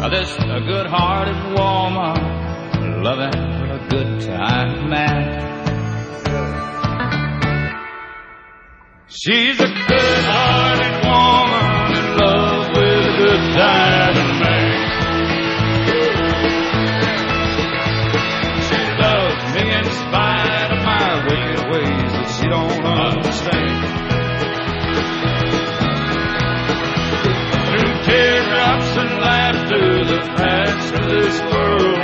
Now 0.00 0.08
this 0.08 0.34
a 0.38 0.60
good-hearted 0.60 1.40
woman, 1.56 3.02
loving 3.04 3.51
good 3.92 4.20
time 4.22 4.88
man. 4.88 5.22
She's 9.08 9.60
a 9.60 9.68
good-hearted 9.90 10.94
woman 11.04 11.66
in 11.98 12.06
love 12.16 12.68
with 12.74 13.02
a 13.04 13.16
good 13.22 13.44
time 13.52 14.16
man. 14.40 14.72
She 18.66 18.80
loves 19.04 19.44
me 19.56 19.64
in 19.78 19.86
spite 20.00 20.70
of 20.72 20.80
my 20.90 21.08
wicked 21.28 21.62
ways 21.72 22.12
that 22.16 22.28
she 22.34 22.46
don't 22.48 22.84
understand. 23.04 23.80
Through 27.68 27.92
teardrops 28.08 28.92
and 29.02 29.12
laughter 29.20 29.86
that 30.10 30.24
pass 30.38 30.80
through 30.90 31.08
this 31.20 31.36
world 31.42 32.02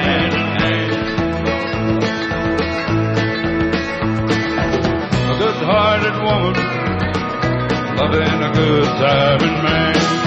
loving 8.11 8.43
a 8.43 8.53
good 8.53 8.85
timing 8.85 9.63
man. 9.63 9.95
She's 9.95 10.18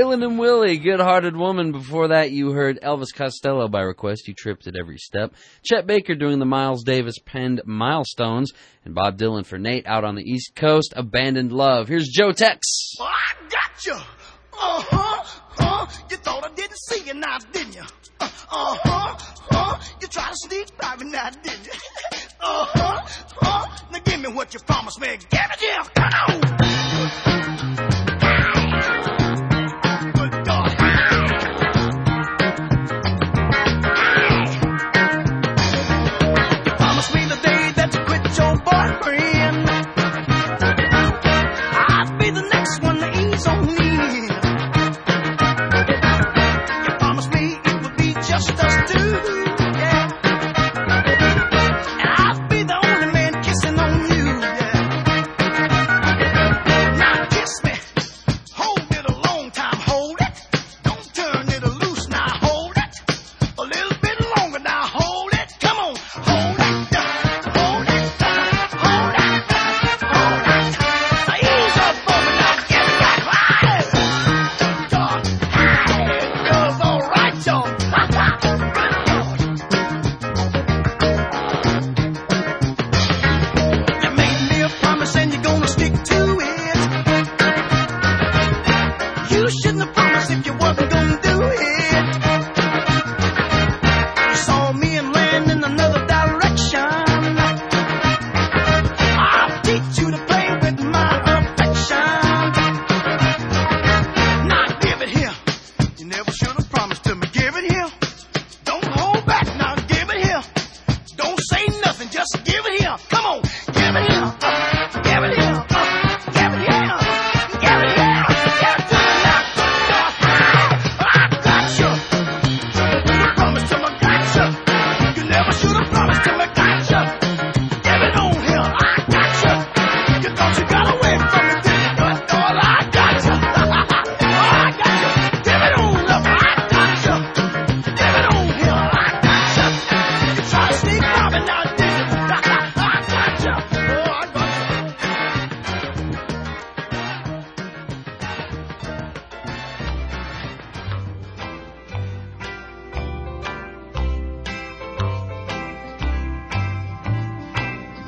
Waylon 0.00 0.24
and 0.24 0.38
Willie, 0.38 0.78
good-hearted 0.78 1.36
woman. 1.36 1.72
Before 1.72 2.08
that, 2.08 2.30
you 2.30 2.52
heard 2.52 2.80
Elvis 2.80 3.14
Costello 3.14 3.68
by 3.68 3.82
request. 3.82 4.28
You 4.28 4.34
tripped 4.34 4.66
at 4.66 4.74
every 4.74 4.96
step. 4.96 5.34
Chet 5.62 5.86
Baker 5.86 6.14
doing 6.14 6.38
the 6.38 6.46
Miles 6.46 6.84
Davis 6.84 7.16
penned 7.18 7.60
Milestones, 7.66 8.52
and 8.86 8.94
Bob 8.94 9.18
Dylan 9.18 9.44
for 9.44 9.58
Nate 9.58 9.86
out 9.86 10.04
on 10.04 10.14
the 10.14 10.22
East 10.22 10.54
Coast. 10.56 10.94
Abandoned 10.96 11.52
Love. 11.52 11.86
Here's 11.86 12.08
Joe 12.08 12.32
Tex. 12.32 12.66
Oh, 12.98 13.04
I 13.04 13.48
got 13.50 13.84
you. 13.84 13.92
Uh 13.92 14.82
huh. 14.88 15.40
Uh, 15.58 15.86
you 16.10 16.16
thought 16.16 16.44
I 16.50 16.54
didn't 16.54 16.78
see 16.78 17.04
you 17.06 17.14
now, 17.14 17.36
didn't 17.52 17.74
you? 17.74 17.82
Uh 18.20 18.28
huh. 18.50 19.18
Uh, 19.50 19.80
you 20.00 20.08
tried 20.08 20.30
to 20.30 20.36
sneak 20.36 20.78
by 20.78 20.96
me 20.96 21.10
now, 21.10 21.28
didn't 21.30 21.66
you? 21.66 21.72
Uh 22.42 22.64
huh. 22.70 23.06
Uh, 23.42 23.66
now 23.92 23.98
give 23.98 24.18
me 24.18 24.28
what 24.28 24.54
you 24.54 24.60
promised 24.60 24.98
me. 24.98 25.08
Give 25.08 25.18
it 25.30 25.60
here. 25.60 25.82
Come 25.94 26.10
on. 26.40 27.39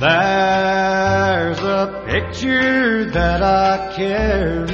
There's 0.03 1.61
a 1.61 2.03
picture 2.09 3.05
that 3.13 3.41
I 3.41 3.95
carry, 3.95 4.72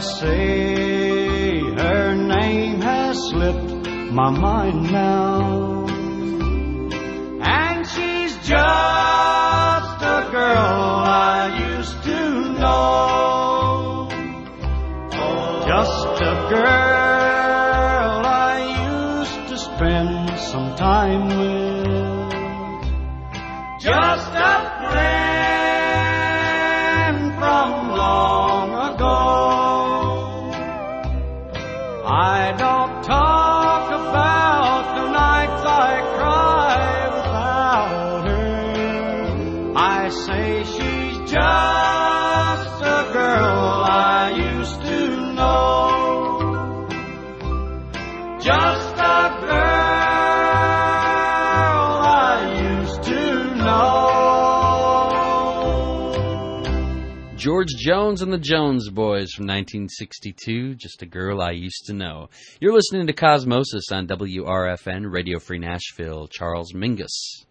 say 0.00 1.60
her 1.60 2.14
name 2.14 2.80
has 2.80 3.18
slipped 3.28 3.86
my 4.12 4.30
mind 4.30 4.90
now. 4.90 5.86
And 7.42 7.86
she's 7.86 8.34
just 8.36 10.02
a 10.02 10.28
girl 10.32 11.04
I 11.06 11.76
used 11.76 12.02
to 12.04 12.20
know. 12.60 14.08
Just 15.66 16.22
a 16.22 16.48
girl 16.50 16.79
George 57.70 57.82
Jones 57.82 58.22
and 58.22 58.32
the 58.32 58.38
Jones 58.38 58.88
Boys 58.88 59.32
from 59.32 59.46
1962, 59.46 60.74
Just 60.74 61.02
a 61.02 61.06
Girl 61.06 61.40
I 61.40 61.50
Used 61.50 61.84
to 61.86 61.92
Know. 61.92 62.28
You're 62.60 62.72
listening 62.72 63.06
to 63.06 63.12
Cosmosis 63.12 63.92
on 63.92 64.06
WRFN, 64.08 65.10
Radio 65.10 65.38
Free 65.38 65.58
Nashville. 65.58 66.26
Charles 66.26 66.72
Mingus. 66.72 67.44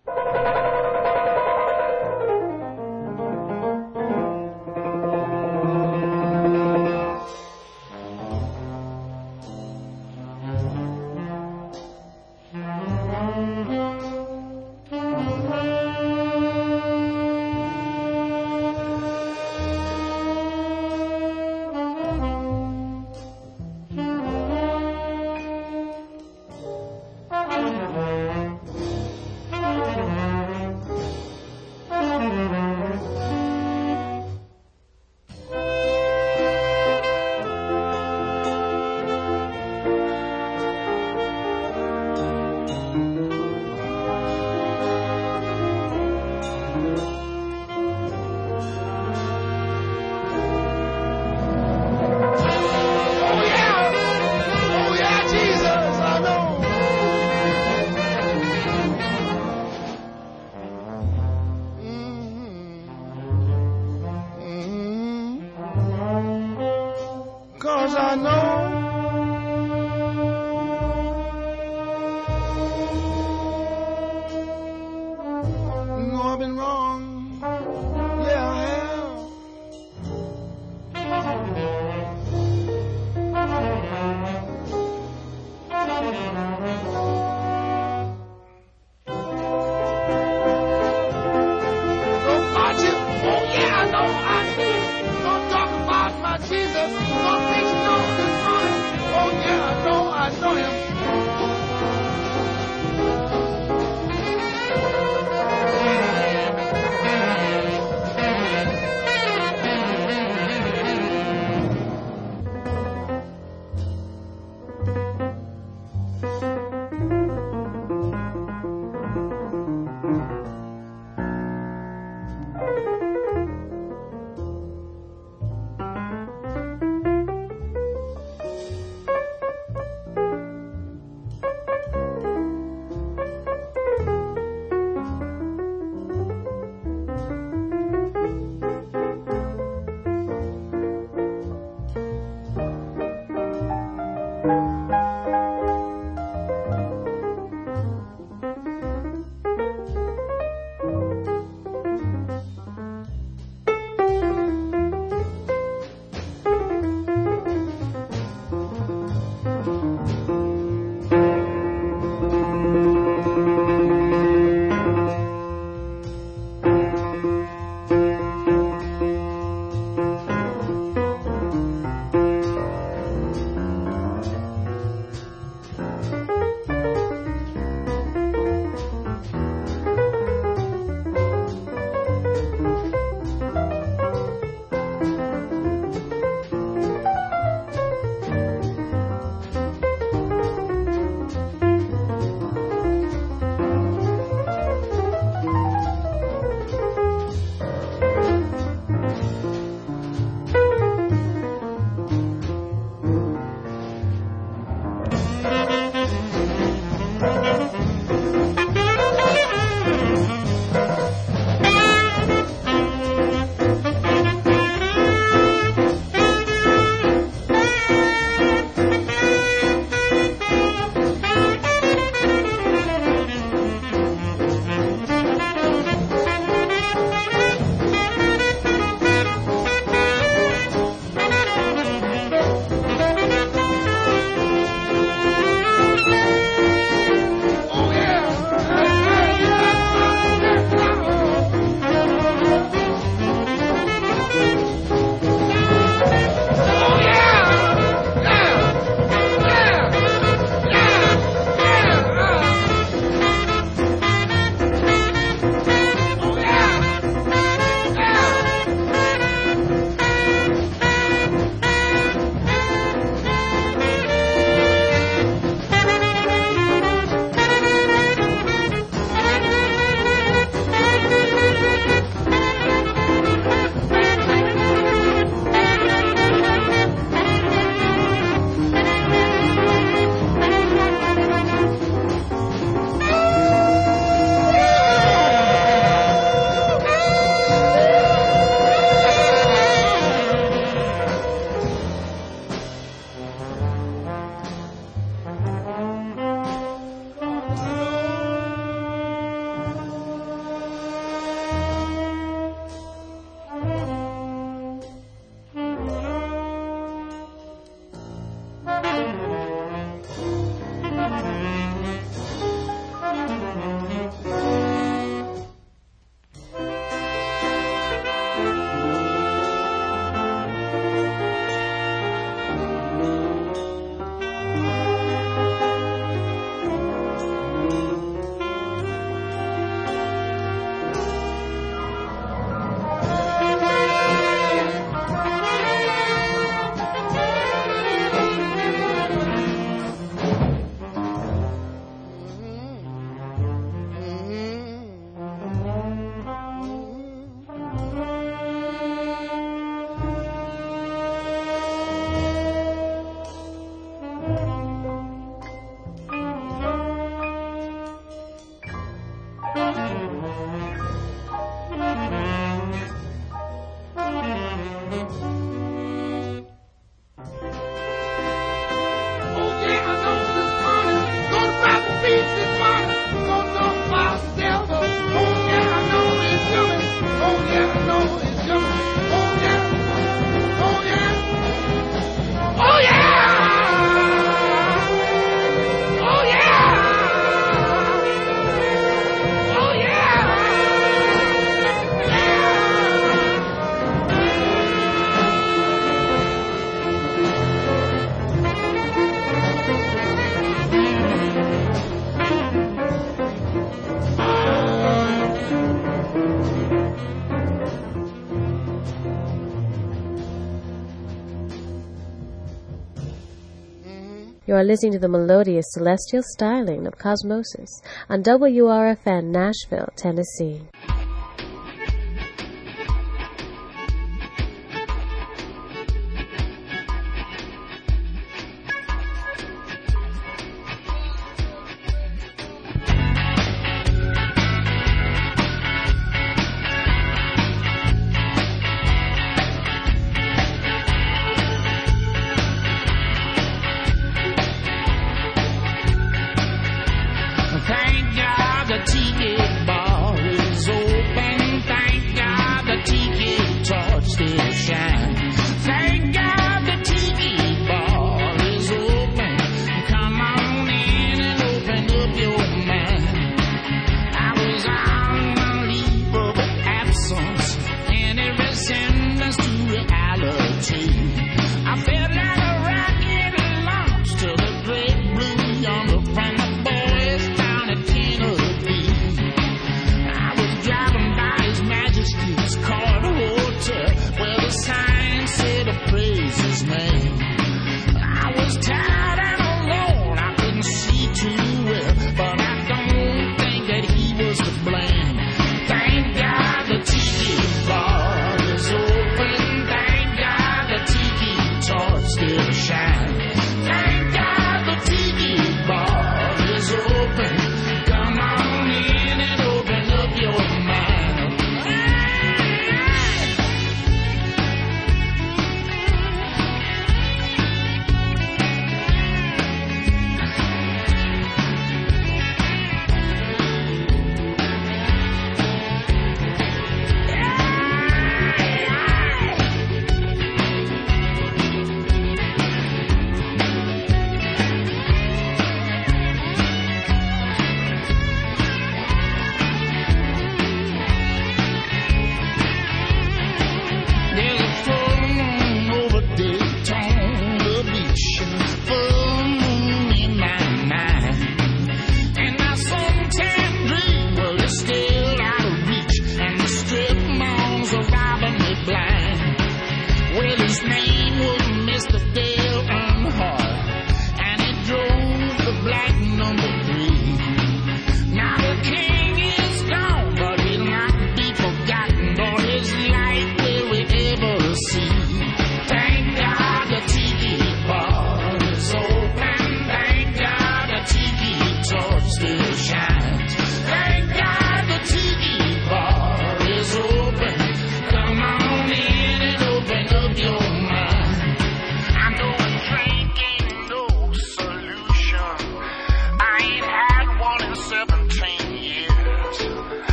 are 414.60 414.64
listening 414.66 414.92
to 414.92 415.00
the 415.00 415.08
melodious 415.08 415.64
celestial 415.70 416.22
styling 416.22 416.86
of 416.86 416.98
Cosmosis 416.98 417.82
on 418.10 418.22
WRFN 418.24 419.32
Nashville, 419.32 419.88
Tennessee. 419.96 420.60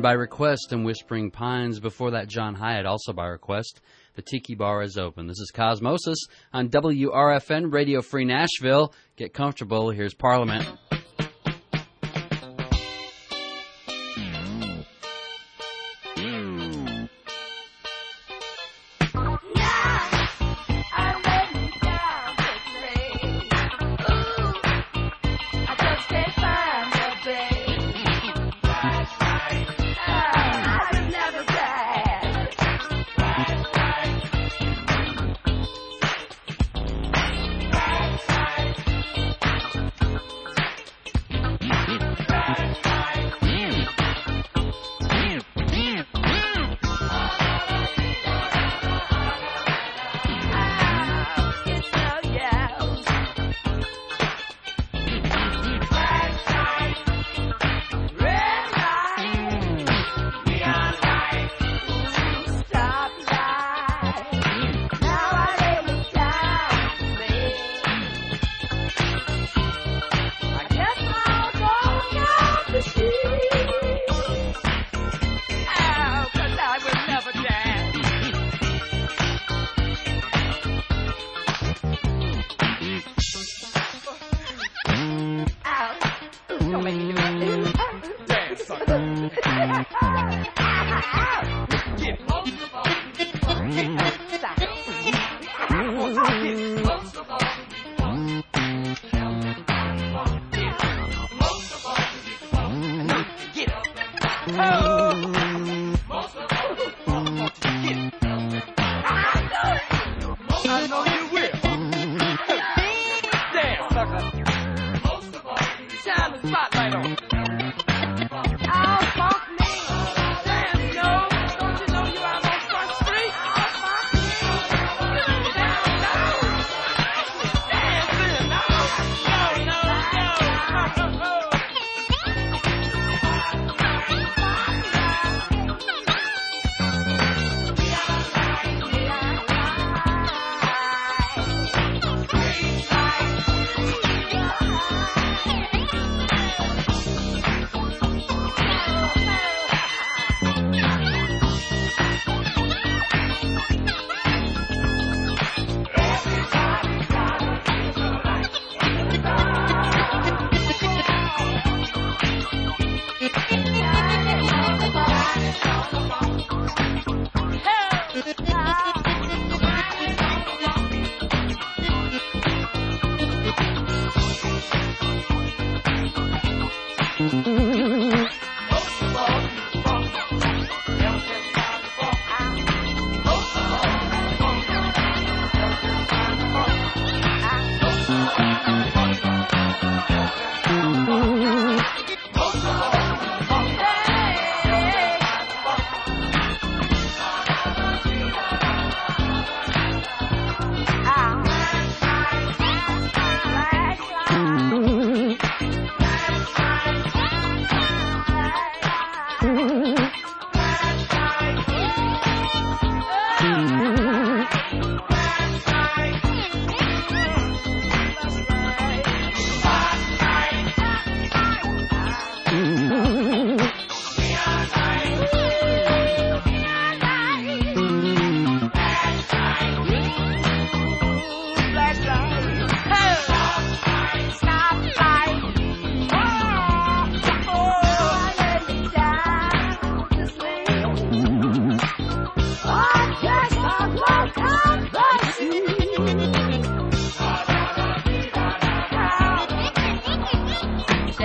By 0.00 0.12
request 0.12 0.72
and 0.72 0.84
Whispering 0.84 1.30
Pines. 1.30 1.80
Before 1.80 2.12
that, 2.12 2.28
John 2.28 2.54
Hiatt, 2.54 2.86
also 2.86 3.12
by 3.12 3.26
request. 3.26 3.80
The 4.14 4.22
Tiki 4.22 4.54
Bar 4.54 4.82
is 4.82 4.96
open. 4.96 5.26
This 5.26 5.40
is 5.40 5.50
Cosmosis 5.52 6.16
on 6.52 6.68
WRFN 6.68 7.72
Radio 7.72 8.00
Free 8.00 8.24
Nashville. 8.24 8.92
Get 9.16 9.34
comfortable. 9.34 9.90
Here's 9.90 10.14
Parliament. 10.14 10.68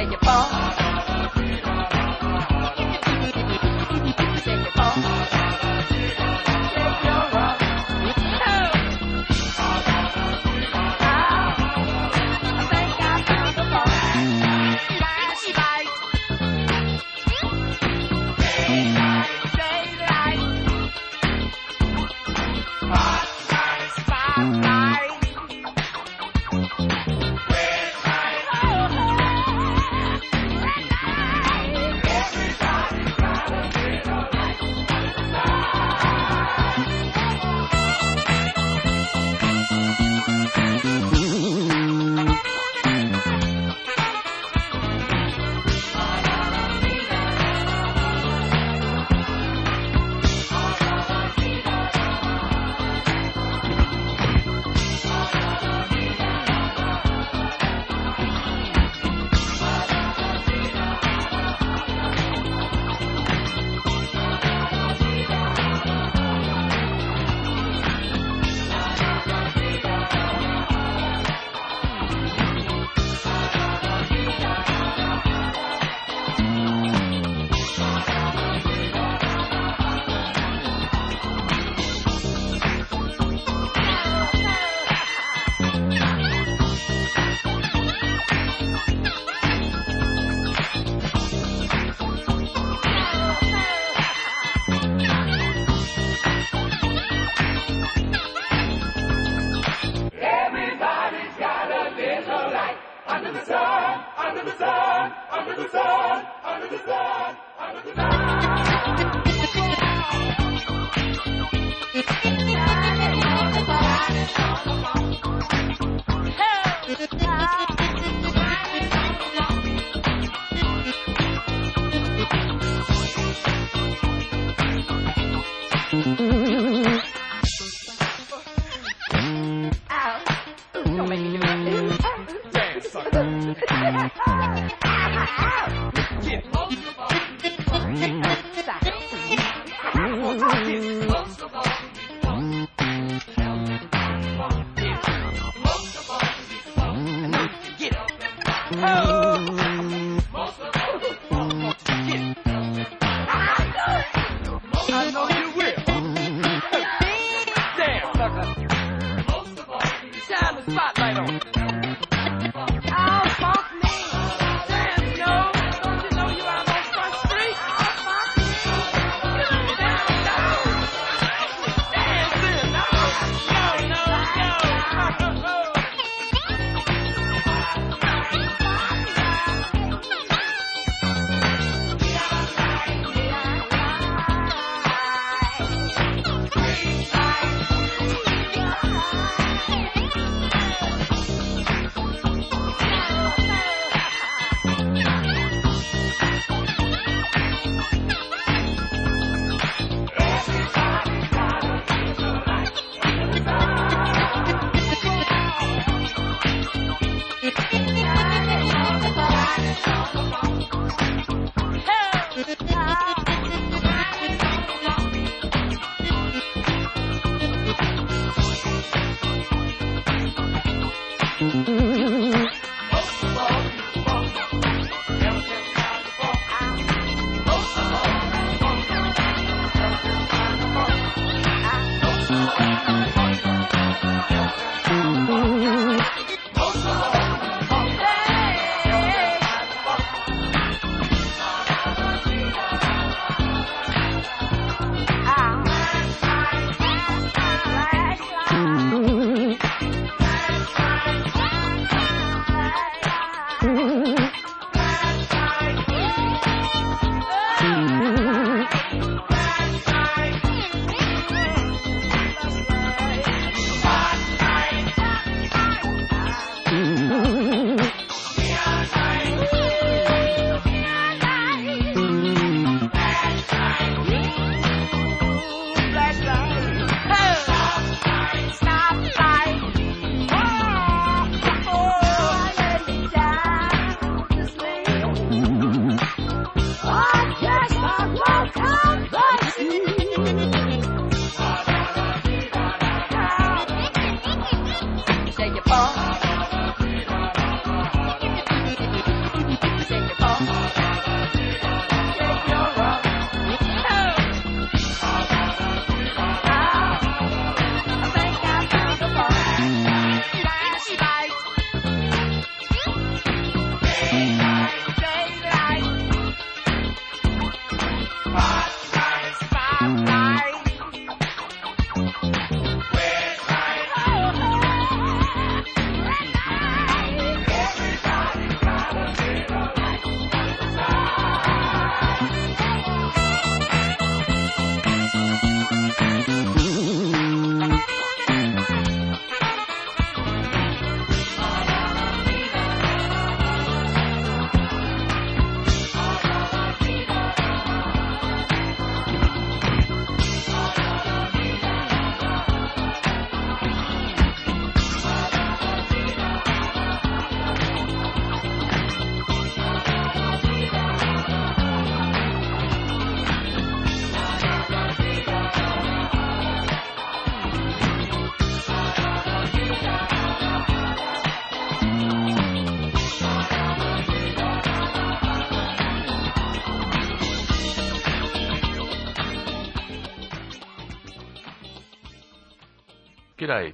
take 0.03 0.13
it 0.13 0.25
far. 0.25 0.82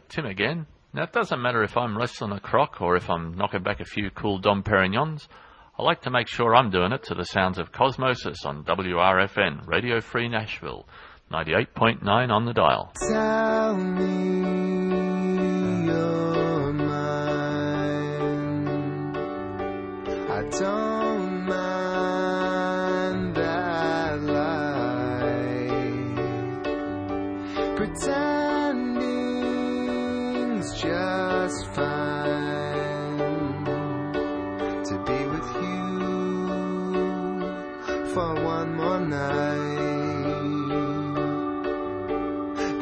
Tim 0.09 0.25
again. 0.25 0.65
Now, 0.93 1.03
it 1.03 1.13
doesn't 1.13 1.41
matter 1.41 1.63
if 1.63 1.77
I'm 1.77 1.97
wrestling 1.97 2.31
a 2.31 2.39
croc 2.39 2.81
or 2.81 2.95
if 2.95 3.09
I'm 3.09 3.35
knocking 3.35 3.61
back 3.61 3.79
a 3.79 3.85
few 3.85 4.09
cool 4.09 4.39
Dom 4.39 4.63
Perignons. 4.63 5.27
I 5.77 5.83
like 5.83 6.01
to 6.01 6.09
make 6.09 6.27
sure 6.27 6.55
I'm 6.55 6.71
doing 6.71 6.91
it 6.91 7.03
to 7.03 7.15
the 7.15 7.23
sounds 7.23 7.57
of 7.57 7.71
Cosmosis 7.71 8.45
on 8.45 8.63
WRFN, 8.63 9.67
Radio 9.67 10.01
Free 10.01 10.27
Nashville, 10.27 10.87
98.9 11.31 12.29
on 12.29 12.45
the 12.45 12.53
dial. 12.53 12.91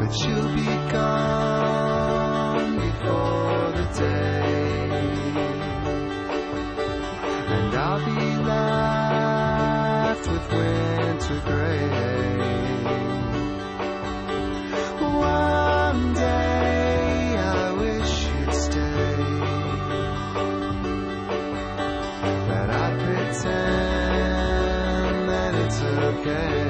You'll 0.09 0.55
be 0.55 0.63
gone 0.89 2.75
before 2.77 3.71
the 3.75 3.83
day, 3.99 5.01
and 7.53 7.75
I'll 7.75 8.05
be 8.05 8.37
left 8.47 10.25
with 10.27 10.47
winter 10.53 11.39
gray. 11.45 11.89
One 15.01 16.13
day 16.13 17.35
I 17.37 17.71
wish 17.73 18.27
you'd 18.27 18.53
stay, 18.53 19.15
but 22.47 22.69
I 22.69 22.95
pretend 23.03 23.59
that 25.29 25.53
it's 25.53 25.81
okay. 25.81 26.66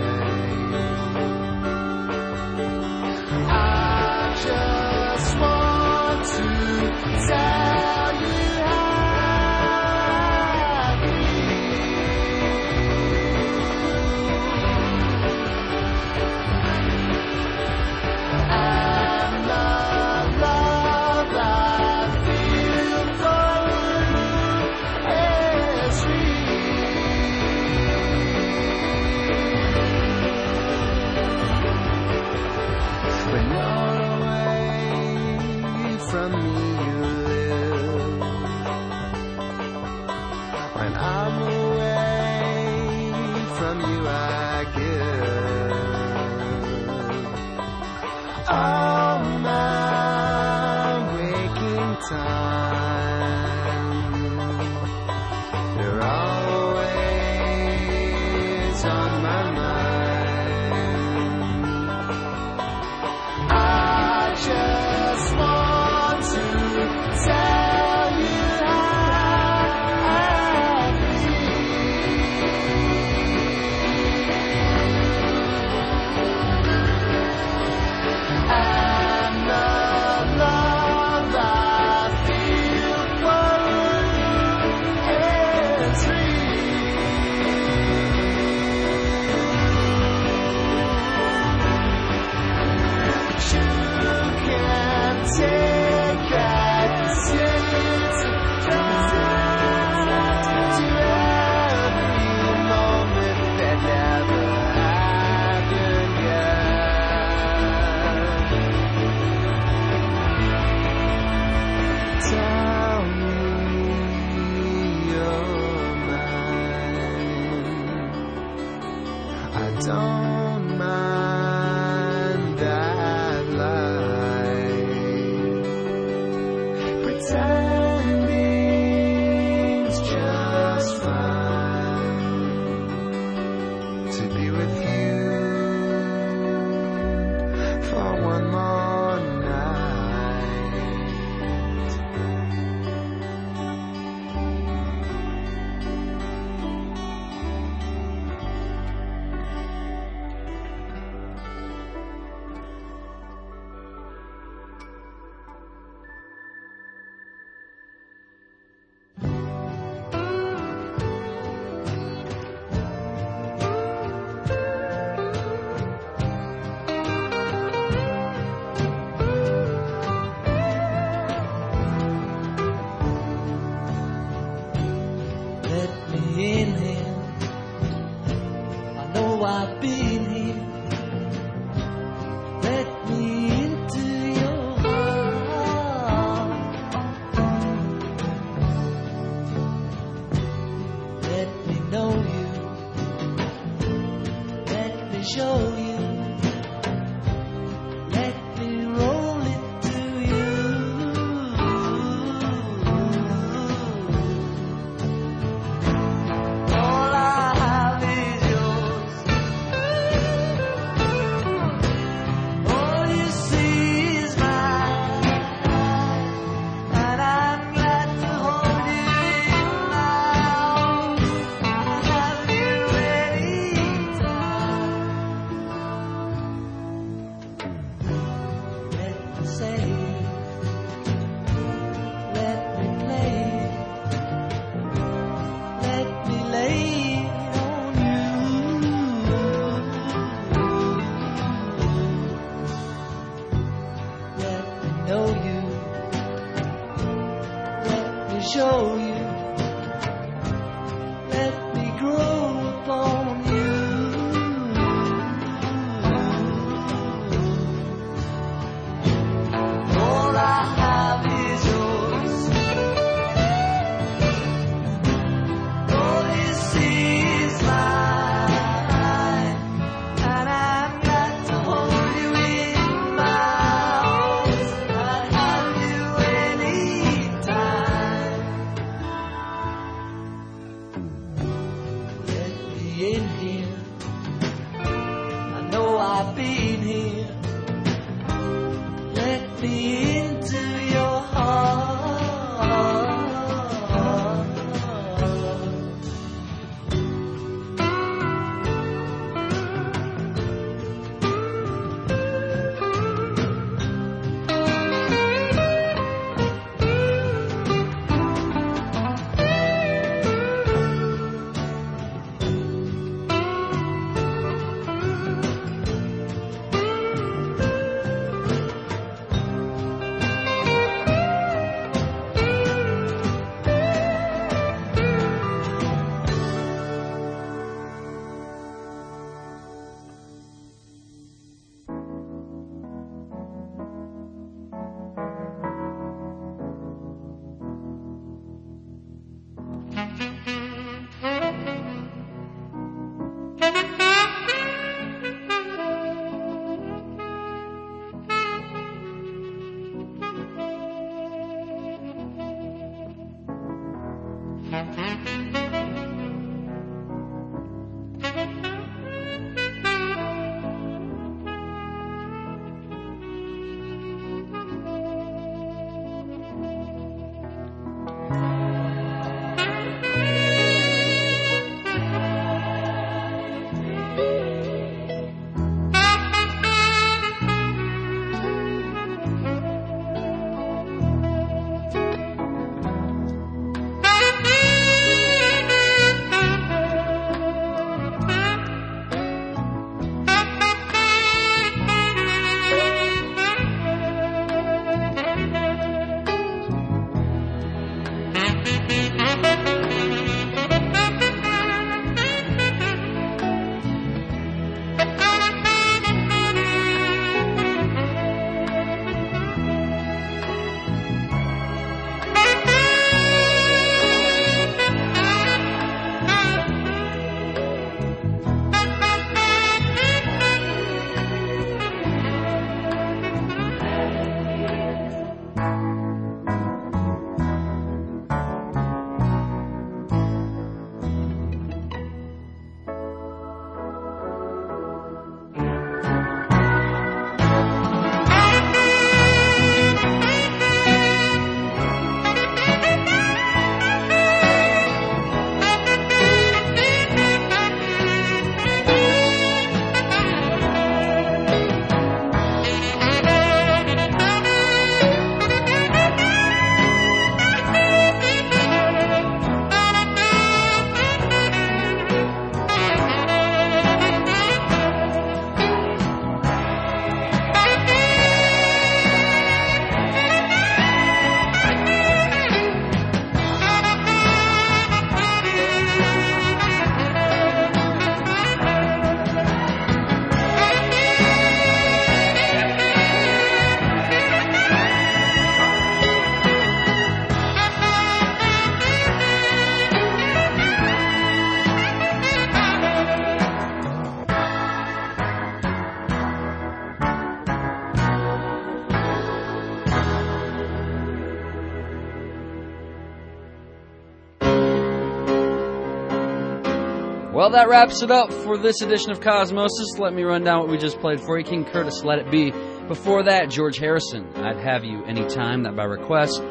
That 507.67 507.71
wraps 507.71 508.01
it 508.01 508.11
up 508.11 508.31
for 508.31 508.57
this 508.57 508.81
edition 508.81 509.11
of 509.11 509.19
Cosmosis. 509.19 509.99
Let 509.99 510.13
me 510.13 510.23
run 510.23 510.43
down 510.43 510.59
what 510.59 510.69
we 510.69 510.77
just 510.77 510.99
played 510.99 511.19
for 511.19 511.37
you. 511.37 511.43
King 511.43 511.65
Curtis, 511.65 512.03
Let 512.03 512.19
It 512.19 512.31
Be. 512.31 512.51
Before 512.87 513.23
that, 513.23 513.49
George 513.49 513.77
Harrison, 513.77 514.25
I'd 514.35 514.59
Have 514.59 514.85
You 514.85 515.03
Anytime, 515.05 515.63
that 515.63 515.75
by 515.75 515.83
request. 515.83 516.41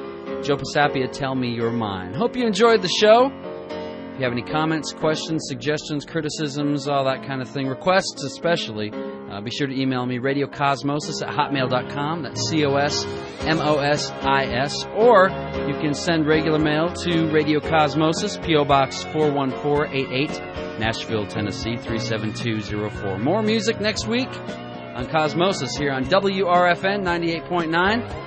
Joe 0.42 0.56
Pisapia, 0.56 1.10
Tell 1.10 1.34
Me 1.34 1.48
Your 1.48 1.70
Mind. 1.70 2.16
Hope 2.16 2.36
you 2.36 2.46
enjoyed 2.46 2.82
the 2.82 2.88
show. 3.00 3.30
If 3.32 4.18
you 4.18 4.24
have 4.24 4.32
any 4.32 4.42
comments, 4.42 4.92
questions, 4.92 5.46
suggestions, 5.48 6.04
criticisms, 6.04 6.86
all 6.86 7.04
that 7.04 7.26
kind 7.26 7.40
of 7.40 7.48
thing, 7.48 7.66
requests 7.66 8.22
especially, 8.22 8.90
uh, 9.36 9.40
be 9.40 9.50
sure 9.50 9.66
to 9.66 9.74
email 9.78 10.06
me, 10.06 10.18
radiocosmosis 10.18 11.20
at 11.22 11.28
hotmail.com. 11.28 12.22
That's 12.22 12.48
C 12.48 12.64
O 12.64 12.76
S 12.76 13.04
M 13.40 13.60
O 13.60 13.78
S 13.78 14.10
I 14.10 14.44
S. 14.44 14.86
Or 14.94 15.28
you 15.68 15.74
can 15.80 15.92
send 15.94 16.26
regular 16.26 16.58
mail 16.58 16.92
to 17.04 17.30
Radio 17.30 17.60
Cosmosis, 17.60 18.42
P.O. 18.44 18.64
Box 18.64 19.04
41488, 19.04 20.80
Nashville, 20.80 21.26
Tennessee 21.26 21.76
37204. 21.76 23.18
More 23.18 23.42
music 23.42 23.78
next 23.80 24.06
week 24.06 24.28
on 24.28 25.06
Cosmosis 25.06 25.78
here 25.78 25.92
on 25.92 26.04
WRFN 26.06 27.02
98.9. 27.02 28.24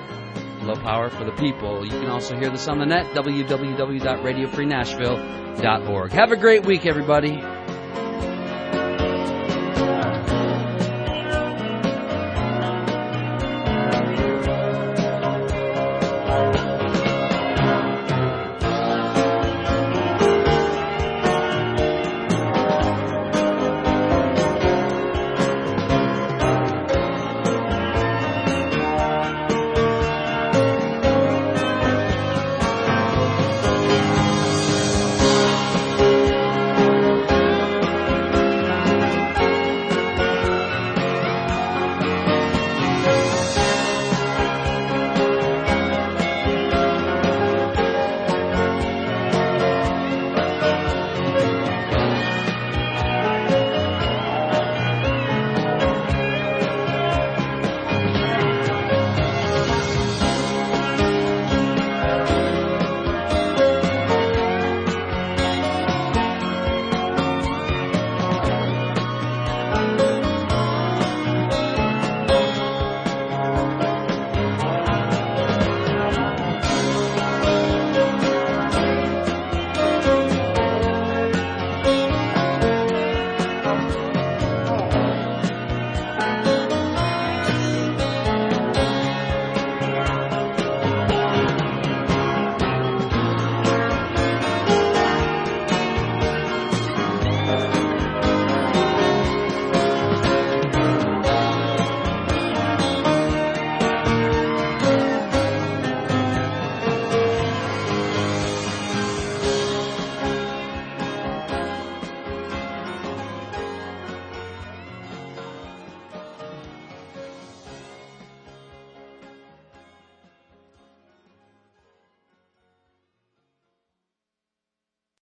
Low 0.62 0.76
power 0.76 1.10
for 1.10 1.24
the 1.24 1.32
people. 1.32 1.84
You 1.84 1.90
can 1.90 2.10
also 2.10 2.36
hear 2.36 2.50
this 2.50 2.68
on 2.68 2.78
the 2.78 2.86
net, 2.86 3.06
www.radiofreenashville.org. 3.14 6.12
Have 6.12 6.32
a 6.32 6.36
great 6.36 6.64
week, 6.66 6.84
everybody. 6.86 7.40